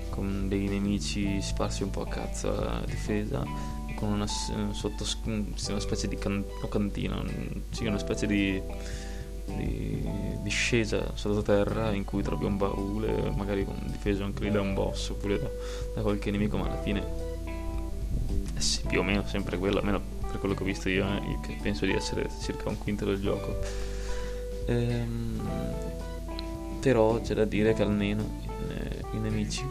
[0.10, 6.08] con dei nemici sparsi un po' a cazzo a difesa con una, sotto, una specie
[6.08, 7.22] di can- cantina,
[7.70, 8.62] sì, una specie di
[9.58, 10.08] di
[10.44, 15.40] discesa sottoterra in cui trovi un baule, magari difeso anche lì da un boss oppure
[15.40, 15.50] da,
[15.96, 17.04] da qualche nemico, ma alla fine
[18.58, 21.58] sì, più o meno sempre quello, almeno per quello che ho visto io, eh, che
[21.62, 23.58] penso di essere circa un quinto del gioco.
[24.68, 25.42] Ehm,
[26.80, 28.24] però c'è da dire che almeno
[28.70, 29.66] eh, i nemici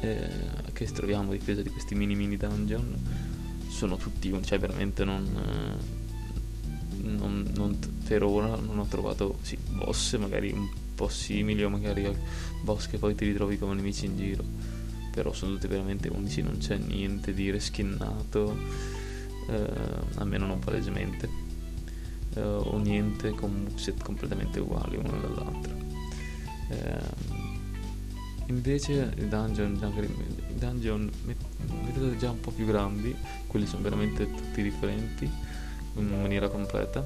[0.00, 0.28] eh,
[0.72, 2.96] che troviamo difesa di questi mini mini dungeon
[3.68, 5.98] sono tutti, cioè veramente non eh,
[7.02, 12.06] non, non, per ora non ho trovato sì, boss magari un po' simili o magari
[12.62, 14.44] boss che poi ti ritrovi come nemici in giro.
[15.10, 18.56] Però sono tutti veramente unici non c'è niente di reskinnato
[19.48, 19.72] eh,
[20.16, 21.28] almeno non palesemente
[22.34, 25.74] eh, o niente con moveset completamente uguali uno dall'altro.
[26.68, 27.39] Eh,
[28.50, 29.74] invece i dungeon,
[30.48, 31.10] i dungeon
[31.84, 35.30] vedete già un po' più grandi quelli sono veramente tutti differenti
[35.94, 37.04] in maniera completa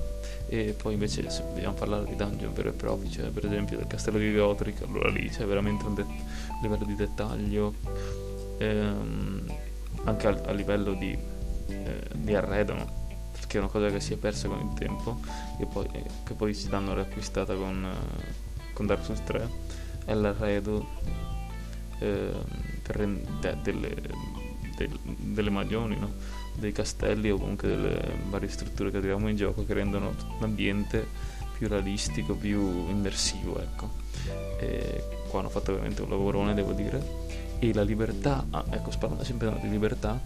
[0.48, 3.87] e poi invece se vogliamo parlare di dungeon vero e proprio cioè per esempio del
[3.87, 6.06] castello di Godric allora lì c'è veramente un, det-
[6.62, 7.75] livello di dettaglio
[8.58, 9.54] ehm,
[10.04, 11.16] anche a, a, livello di,
[11.69, 13.02] eh, di arredo no?
[13.33, 15.21] perché è una cosa che si è persa con il tempo
[15.58, 19.48] e poi, eh, che poi si danno riacquistata con, eh, con Dark Souls 3
[20.04, 20.87] è l'arredo
[22.05, 23.94] eh, de- delle,
[24.77, 26.13] de- delle magioni no?
[26.55, 31.07] dei castelli o comunque delle varie strutture che troviamo in gioco che rendono l'ambiente
[31.57, 33.90] più realistico, più immersivo, ecco.
[34.61, 37.23] E qua hanno fatto veramente un lavorone, devo dire.
[37.59, 40.21] E la libertà, ah, ecco, parlando sempre di libertà,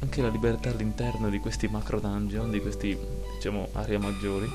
[0.00, 2.96] anche la libertà all'interno di questi macro dungeon, di questi,
[3.34, 4.50] diciamo, aree maggiori,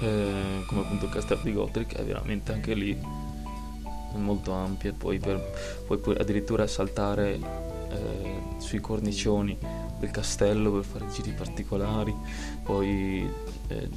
[0.00, 2.98] eh, come appunto il castello di Gotrek, è veramente anche lì
[4.14, 7.34] molto ampia, puoi, per, puoi addirittura saltare
[7.90, 9.56] eh, sui cornicioni
[9.98, 12.14] del castello per fare giri particolari,
[12.62, 13.28] poi
[13.68, 13.88] eh,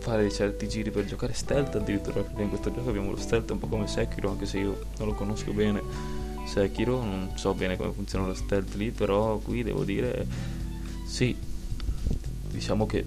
[0.00, 3.58] fare certi giri per giocare stealth addirittura perché in questo gioco abbiamo lo stealth un
[3.58, 5.82] po' come Sekiro anche se io non lo conosco bene
[6.46, 10.26] Sekiro non so bene come funziona lo stealth lì però qui devo dire
[11.04, 11.36] sì
[12.50, 13.04] diciamo che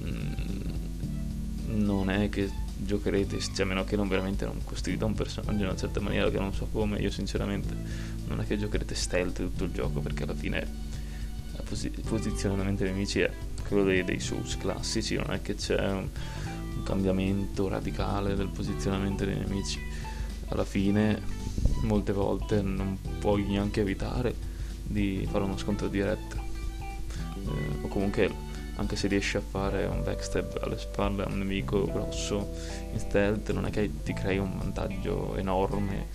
[0.00, 0.32] mm,
[1.66, 2.48] non è che
[2.80, 6.30] giocherete cioè a meno che non veramente non costruite un personaggio in una certa maniera
[6.30, 7.74] che non so come io sinceramente
[8.26, 10.86] non è che giocherete stealth tutto il gioco perché alla fine
[11.70, 13.30] il posizionamento dei nemici è
[13.68, 16.08] quello dei, dei Souls classici, non è che c'è un,
[16.76, 19.78] un cambiamento radicale del posizionamento dei nemici.
[20.48, 21.20] Alla fine,
[21.82, 24.34] molte volte non puoi neanche evitare
[24.82, 26.36] di fare uno scontro diretto.
[26.36, 28.32] Eh, o comunque
[28.78, 32.48] anche se riesci a fare un backstab alle spalle a un nemico grosso
[32.92, 36.06] in stealth non è che ti crei un vantaggio enorme.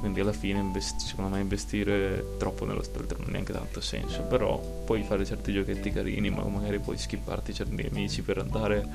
[0.00, 4.22] Quindi alla fine investi- secondo me investire troppo nello stealth non ha neanche tanto senso.
[4.22, 8.86] Però puoi fare certi giochetti carini ma magari puoi skipparti certi nemici per andare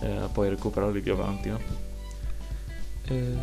[0.00, 1.58] eh, a poi recuperarli più avanti no?
[3.08, 3.36] eh,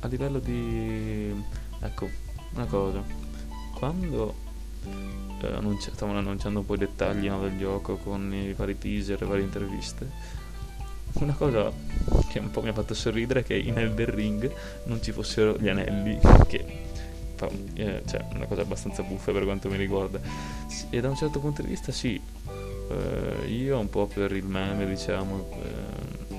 [0.00, 1.32] a livello di
[1.80, 2.08] ecco
[2.54, 3.02] una cosa.
[3.74, 4.34] Quando
[5.40, 9.22] eh, annunci- stavano annunciando un po' i dettagli no, del gioco con i vari teaser
[9.22, 10.42] e varie interviste.
[11.14, 11.70] Una cosa
[12.28, 14.52] che un po' mi ha fatto sorridere è che in Elden Ring
[14.84, 16.18] non ci fossero gli anelli,
[16.48, 16.82] che
[17.36, 20.18] fa, eh, cioè, una cosa abbastanza buffa per quanto mi riguarda.
[20.90, 22.20] E da un certo punto di vista sì,
[22.90, 26.34] eh, io un po' per il meme, diciamo, eh,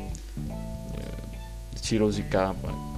[0.95, 2.94] eh ci rosicavo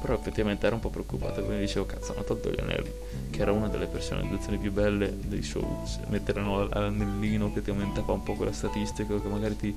[0.00, 2.90] però effettivamente ero un po' preoccupato quindi dicevo cazzo hanno tolto gli anelli
[3.30, 8.22] che era una delle personalizzazioni più belle dei Souls metterono l'anellino che ti aumentava un
[8.22, 9.74] po' quella statistica che magari ti,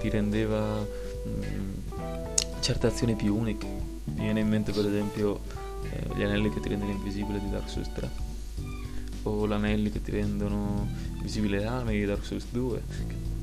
[0.00, 1.72] ti rendeva mh, mm,
[2.60, 3.66] certe azioni più uniche.
[4.04, 5.40] Mi viene in mente per esempio
[5.82, 8.10] eh, gli anelli che ti rendono invisibile di Dark Souls 3
[9.24, 10.88] o gli anelli che ti rendono
[11.20, 12.82] visibile le armi di Dark Souls 2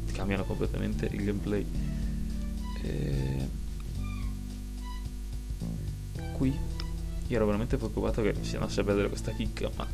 [0.06, 1.66] che cambiano completamente il gameplay.
[2.84, 3.50] E
[6.42, 6.58] qui
[7.28, 9.88] io ero veramente preoccupato che si andasse a perdere questa chicca, ma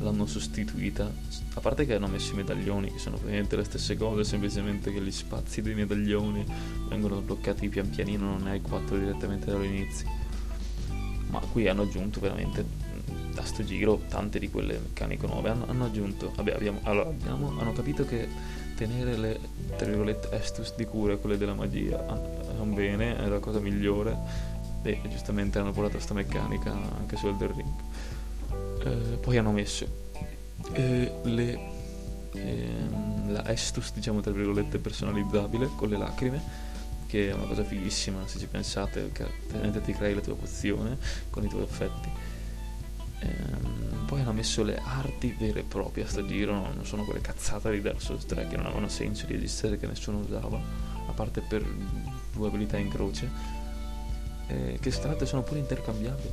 [0.00, 1.10] l'hanno sostituita.
[1.54, 5.00] A parte che hanno messo i medaglioni, che sono praticamente le stesse cose, semplicemente che
[5.00, 6.44] gli spazi dei medaglioni
[6.88, 10.06] vengono bloccati pian pianino, non hai 4 direttamente dall'inizio.
[11.30, 12.64] Ma qui hanno aggiunto veramente
[13.32, 15.48] da sto giro tante di quelle meccaniche nuove.
[15.48, 18.28] Hanno, hanno aggiunto, vabbè, abbiamo, allora, abbiamo, hanno capito che
[18.76, 19.40] tenere le
[19.76, 22.04] tra virgolette estus di cura, quelle della magia,
[22.56, 24.51] non bene, è la cosa migliore
[24.82, 27.72] e giustamente hanno portato questa meccanica anche su Elder Ring.
[28.84, 29.86] Eh, poi hanno messo
[30.72, 31.58] eh, le,
[32.32, 36.70] ehm, la Estus, diciamo tra virgolette, personalizzabile con le lacrime
[37.06, 40.96] che è una cosa fighissima se ci pensate, che ovviamente ti crei la tua pozione
[41.28, 42.08] con i tuoi effetti.
[43.18, 47.20] Ehm, poi hanno messo le arti vere e proprie a sto giro, non sono quelle
[47.20, 50.58] cazzate di Dark Souls 3 che non avevano senso di esistere, che nessuno usava,
[51.06, 51.62] a parte per
[52.32, 53.28] due abilità in croce
[54.52, 56.30] eh, che tra l'altro sono pure intercambiabili.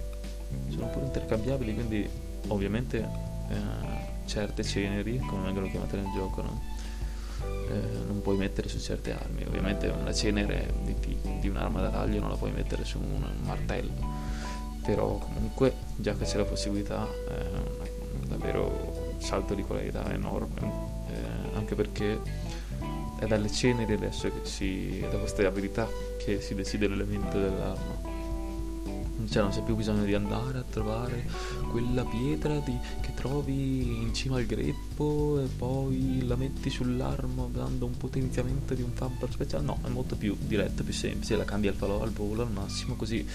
[0.69, 2.09] Sono pure intercambiabili, quindi
[2.47, 2.97] ovviamente
[3.49, 6.61] eh, certe ceneri, come vengono chiamate nel gioco, no?
[7.69, 9.43] eh, non puoi mettere su certe armi.
[9.45, 10.95] Ovviamente una cenere di,
[11.39, 14.27] di, un'arma da taglio non la puoi mettere su un, un martello.
[14.83, 20.61] Però comunque, già che c'è la possibilità, è davvero un salto di qualità enorme.
[21.09, 22.19] Eh, anche perché
[23.19, 24.99] è dalle ceneri adesso che si.
[25.09, 27.98] da queste abilità che si decide l'elemento dell'arma.
[29.27, 31.27] Cioè non c'è più bisogno di andare a trovare
[31.69, 37.85] quella pietra di, che trovi in cima al greppo e poi la metti sull'arma dando
[37.85, 39.63] un potenziamento di un fabbro speciale.
[39.63, 42.95] No, è molto più diretto, più semplice, la cambi al falò, al volo, al massimo,
[42.95, 43.25] così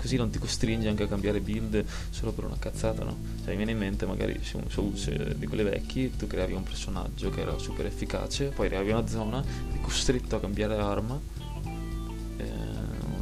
[0.00, 3.18] così non ti costringe anche a cambiare build solo per una cazzata, no?
[3.44, 6.62] Cioè, mi viene in mente magari su, su, su di quelle vecchie tu creavi un
[6.62, 11.20] personaggio che era super efficace, poi arrivavi a una zona, eri costretto a cambiare arma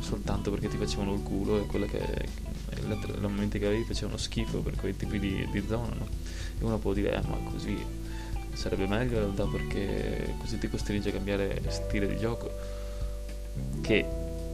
[0.08, 2.00] soltanto perché ti facevano il culo e quelle che
[2.80, 6.06] i momenti che avevi facevano schifo per quei tipi di, di zona, no?
[6.58, 7.76] E uno può dire, eh, ma così
[8.54, 12.50] sarebbe meglio in realtà perché così ti costringe a cambiare stile di gioco.
[13.82, 14.06] Che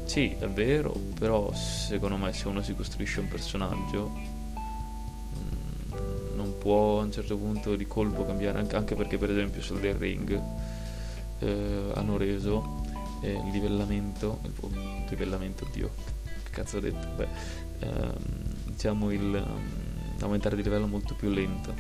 [0.04, 4.10] sì, è vero, però secondo me se uno si costruisce un personaggio
[5.38, 9.62] mm, non può a un certo punto di colpo cambiare, anche, anche perché per esempio
[9.62, 10.42] sul The Ring
[11.38, 12.73] eh, hanno reso
[13.24, 15.90] eh, il livellamento, il livellamento, oddio,
[16.44, 17.08] che cazzo ho detto?
[17.16, 17.28] Beh,
[17.78, 18.14] ehm,
[18.66, 21.74] diciamo il um, aumentare di livello molto più lento.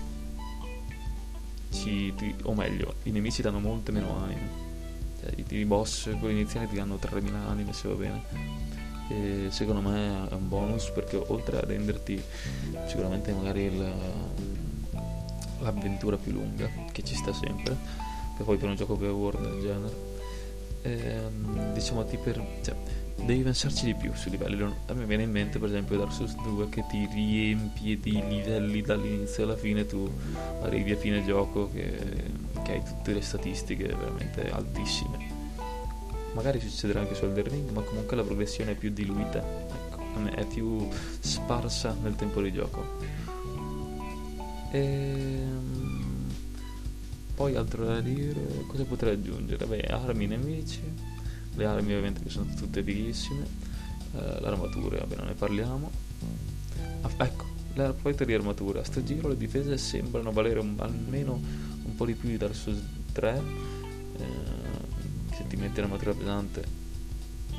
[1.70, 4.62] Ci, ti, o meglio, i nemici danno molte meno anime.
[5.20, 8.22] Cioè, i, i boss, quelli iniziali, ti danno 3000 anime se va bene.
[9.08, 12.22] E secondo me è un bonus perché oltre a renderti
[12.86, 13.92] sicuramente magari il,
[15.60, 17.76] l'avventura più lunga, che ci sta sempre,
[18.34, 20.13] che poi per un gioco open world del genere.
[20.84, 22.42] Ehm, diciamo ti per...
[22.62, 22.74] Cioè,
[23.16, 24.62] devi pensarci di più sui livelli.
[24.62, 28.82] A me viene in mente, per esempio, Dark Souls 2 che ti riempie di livelli
[28.82, 29.86] dall'inizio alla fine.
[29.86, 30.10] Tu
[30.62, 31.96] arrivi a fine gioco che,
[32.62, 35.32] che hai tutte le statistiche veramente altissime.
[36.34, 40.44] Magari succederà anche su Elden Ring, ma comunque la progressione è più diluita, ecco, è
[40.44, 40.86] più
[41.20, 42.98] sparsa nel tempo di gioco.
[44.72, 46.03] Ehm,
[47.34, 49.66] poi altro da dire, cosa potrei aggiungere?
[49.66, 50.80] Beh, armi nemici
[51.56, 53.46] le armi ovviamente che sono tutte fighissime
[54.16, 55.90] eh, l'armatura vabbè non ne parliamo.
[57.02, 58.80] Ah, ecco la proprietà di armatura.
[58.80, 61.40] A sto giro le difese sembrano valere un, almeno
[61.82, 62.80] un po' di più di Dark Souls
[63.12, 63.42] 3
[64.16, 66.82] eh, se ti metti l'armatura pesante.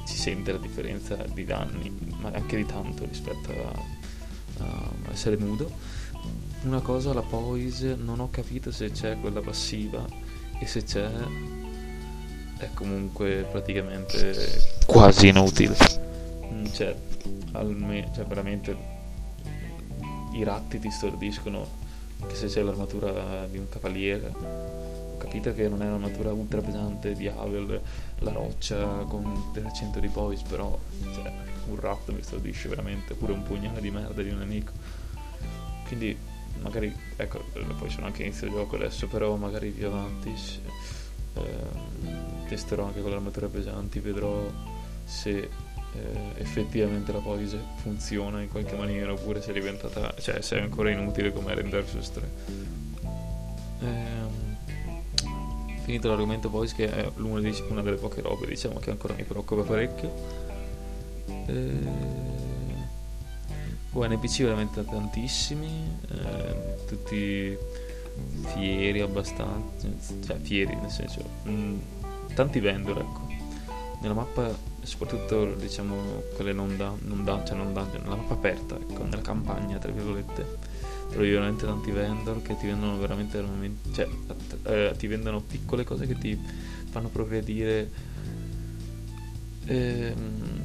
[0.05, 5.69] Si sente la differenza di danni ma anche di tanto rispetto a, a essere nudo
[6.65, 10.03] una cosa la poise non ho capito se c'è quella passiva
[10.59, 11.07] e se c'è
[12.57, 14.33] è comunque praticamente
[14.85, 15.75] quasi inutile.
[16.51, 16.95] Mm, cioè,
[17.51, 18.75] alme- cioè veramente
[20.33, 21.83] i ratti ti stordiscono
[22.27, 24.33] che se c'è l'armatura di un cavaliere.
[24.33, 27.79] Ho capito che non è un'armatura ultra pesante di Havel,
[28.19, 30.77] la roccia con 300 di poise, però
[31.13, 31.31] cioè,
[31.67, 34.71] un ratto mi stordisce veramente, pure un pugnale di merda di un nemico.
[35.87, 36.17] Quindi
[36.61, 37.43] magari, ecco,
[37.77, 40.33] poi sono anche inizio gioco adesso, però magari più avanti
[41.35, 41.41] eh,
[42.47, 44.45] testerò anche con le armature pesanti, vedrò
[45.03, 45.49] se eh,
[46.37, 50.89] effettivamente la poise funziona in qualche maniera oppure se è diventata, cioè se è ancora
[50.89, 52.29] inutile come era in Dark Souls 3.
[53.81, 54.33] Eh,
[55.83, 60.13] finito l'argomento poise che è una, delle poche robe diciamo che ancora mi preoccupa parecchio.
[61.47, 62.44] Eh,
[63.99, 67.57] oh, NPC veramente tantissimi, eh, tutti
[68.53, 69.87] fieri abbastanza,
[70.25, 71.77] cioè fieri nel senso, mh, mm,
[72.33, 73.23] tanti vendor ecco.
[74.01, 78.75] Nella mappa, soprattutto diciamo quelle non da, non da, cioè non dungeon, nella mappa aperta,
[78.75, 80.57] ecco, nella campagna tra virgolette,
[81.09, 83.43] trovi veramente tanti vendor che ti vendono veramente,
[83.93, 84.07] cioè
[84.63, 86.39] eh, ti vendono piccole cose che ti
[86.89, 88.13] fanno progredire.
[89.67, 90.64] Ehm,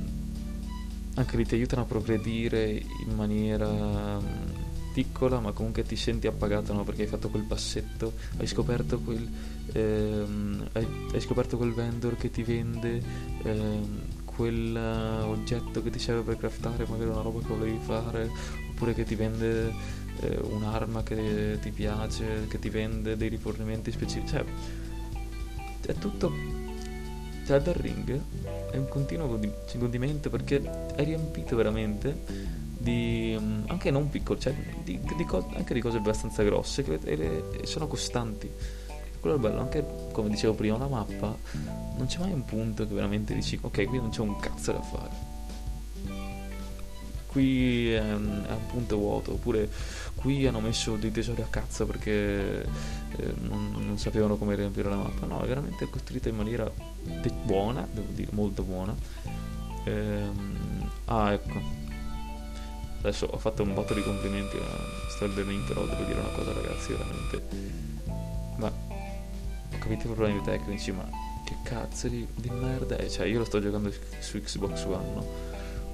[1.15, 4.19] anche lì ti aiutano a progredire in maniera
[4.93, 6.85] piccola ma comunque ti senti appagato no?
[6.85, 9.29] perché hai fatto quel passetto hai scoperto quel
[9.73, 13.03] ehm, hai, hai, scoperto quel vendor che ti vende
[13.43, 18.31] ehm, quel uh, oggetto che ti serve per craftare magari una roba che volevi fare
[18.71, 19.73] oppure che ti vende
[20.21, 24.45] eh, un'arma che ti piace che ti vende dei rifornimenti specifici cioè
[25.87, 26.60] è tutto
[27.51, 28.21] cioè dal ring
[28.71, 29.27] è un continuo
[29.75, 30.63] godimento perché
[30.95, 32.23] è riempito veramente
[32.79, 37.01] di mm, anche non piccole, cioè di, di co- anche di cose abbastanza grosse che
[37.03, 38.49] e e sono costanti.
[39.19, 41.37] Quello è bello, anche come dicevo prima, la mappa
[41.97, 44.83] non c'è mai un punto che veramente dici ok, qui non c'è un cazzo da
[44.83, 45.30] fare.
[47.31, 49.71] Qui è un, è un punto vuoto, oppure
[50.17, 54.97] qui hanno messo dei tesori a cazzo perché eh, non, non, sapevano come riempire la
[54.97, 55.27] mappa.
[55.27, 56.71] No, è veramente costruita in maniera
[57.45, 58.95] buona, devo dire, molto buona.
[59.85, 61.89] Ehm, ah, ecco,
[63.01, 66.53] Adesso ho fatto un botto di complimenti a Stelden Ring, però devo dire una cosa
[66.53, 67.43] ragazzi, veramente...
[68.57, 71.09] Ma ho capito i problemi tecnici, ma
[71.43, 73.09] che cazzo di, di merda è?
[73.09, 75.27] Cioè, io lo sto giocando su Xbox One, no?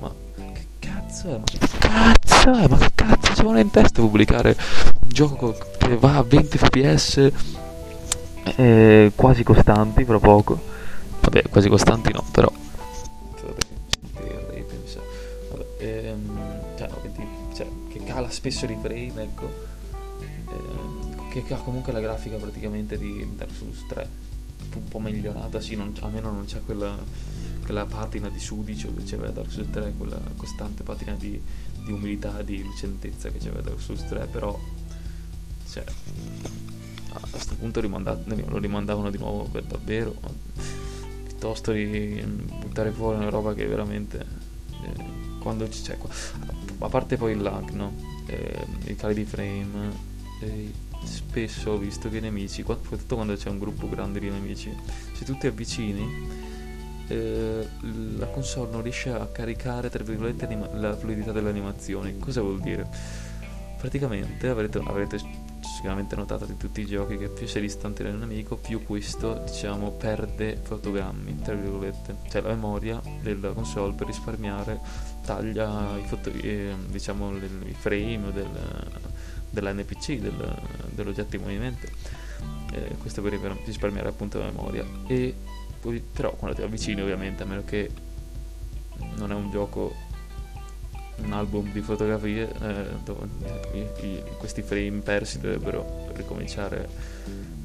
[0.01, 0.67] Ma che
[1.07, 1.39] cazzo è?
[1.39, 2.69] Ma che cazzo è?
[2.69, 4.57] Ma che cazzo ci vuole in testa pubblicare
[5.03, 7.31] un gioco che va a 20 fps
[8.57, 10.61] eh, quasi costanti, fra poco?
[11.21, 12.53] Vabbè, quasi costanti no, però
[18.07, 19.51] cala spesso di frame, ecco,
[21.35, 24.09] eh, che ha comunque la grafica praticamente di Dark Souls 3,
[24.75, 26.97] un po' migliorata, sì, non, almeno non c'è quella,
[27.67, 31.41] quella patina di sudicio che c'era Dark Souls 3, quella costante patina di,
[31.85, 34.57] di umiltà, di lucentezza che c'era Dark Souls 3, però,
[35.69, 35.85] cioè,
[37.09, 40.15] a questo punto lo rimandavano di nuovo per davvero,
[41.25, 42.25] piuttosto di
[42.61, 44.45] buttare fuori una roba che veramente...
[44.83, 45.97] Eh, quando c'è
[46.79, 47.95] a parte poi il lag no?
[48.27, 49.93] eh, i cali di frame
[50.41, 50.73] eh,
[51.05, 54.75] spesso ho visto che i nemici soprattutto quando c'è un gruppo grande di nemici
[55.13, 56.55] se tu ti avvicini
[57.09, 57.69] eh,
[58.17, 59.91] la console non riesce a caricare
[60.41, 62.89] anima- la fluidità delle animazioni cosa vuol dire
[63.79, 65.19] praticamente avrete, avrete
[65.61, 69.91] sicuramente notato di tutti i giochi che più sei distante dal nemico più questo diciamo
[69.93, 74.81] perde fotogrammi tra virgolette cioè la memoria della console per risparmiare
[75.27, 78.49] taglia i, foto, eh, diciamo, i frame del,
[79.51, 80.57] dell'NPC, del,
[80.91, 81.87] dell'oggetto in movimento.
[82.73, 84.85] Eh, questo per risparmiare appunto la memoria.
[85.07, 85.35] E
[85.81, 87.91] poi, però quando ti avvicini ovviamente, a meno che
[89.17, 90.05] non è un gioco
[91.19, 93.27] un album di fotografie eh, dove
[93.73, 96.89] i, questi frame persi dovrebbero ricominciare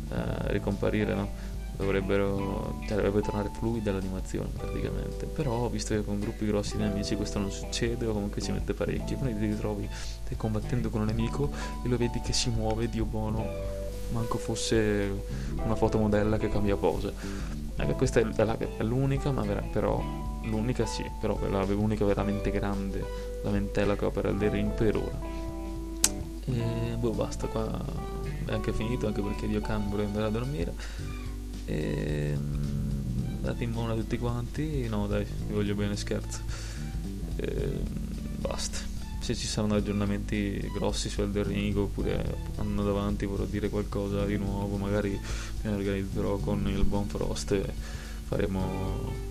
[0.09, 1.29] eh, a ricomparire no?
[1.75, 7.15] dovrebbero cioè, dovrebbe tornare fluida l'animazione praticamente però visto che con gruppi grossi di nemici
[7.15, 11.07] questo non succede o comunque ci mette parecchio quindi ti ritrovi stai combattendo con un
[11.07, 11.51] nemico
[11.83, 13.79] e lo vedi che si muove dio buono
[14.11, 15.23] manco fosse
[15.63, 17.13] una fotomodella che cambia pose
[17.75, 20.03] ecco, questa è, l'unica ma vera, però
[20.43, 23.03] l'unica sì, però l'unica veramente grande
[23.43, 25.19] lamentela che ho per Elden per ora.
[26.45, 27.83] E boh, basta, qua
[28.45, 30.73] è anche finito, anche perché Dio Khan vuole andare a dormire.
[31.65, 32.37] E
[33.41, 36.41] date in buona a tutti quanti, no dai, vi voglio bene, scherzo.
[37.37, 37.79] E,
[38.37, 38.90] basta.
[39.21, 44.35] Se ci saranno aggiornamenti grossi su Elden Ring oppure anno davanti vorrò dire qualcosa di
[44.35, 45.17] nuovo, magari
[45.61, 47.71] mi organizzerò con il buon Frost e
[48.25, 49.29] faremo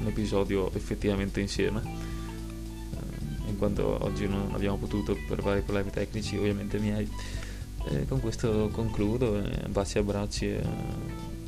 [0.00, 1.80] un episodio effettivamente insieme.
[1.82, 7.10] Eh, in quanto oggi non abbiamo potuto per vari problemi tecnici ovviamente miei.
[7.86, 10.62] E con questo concludo eh, baci abbracci e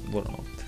[0.08, 0.64] buonanotte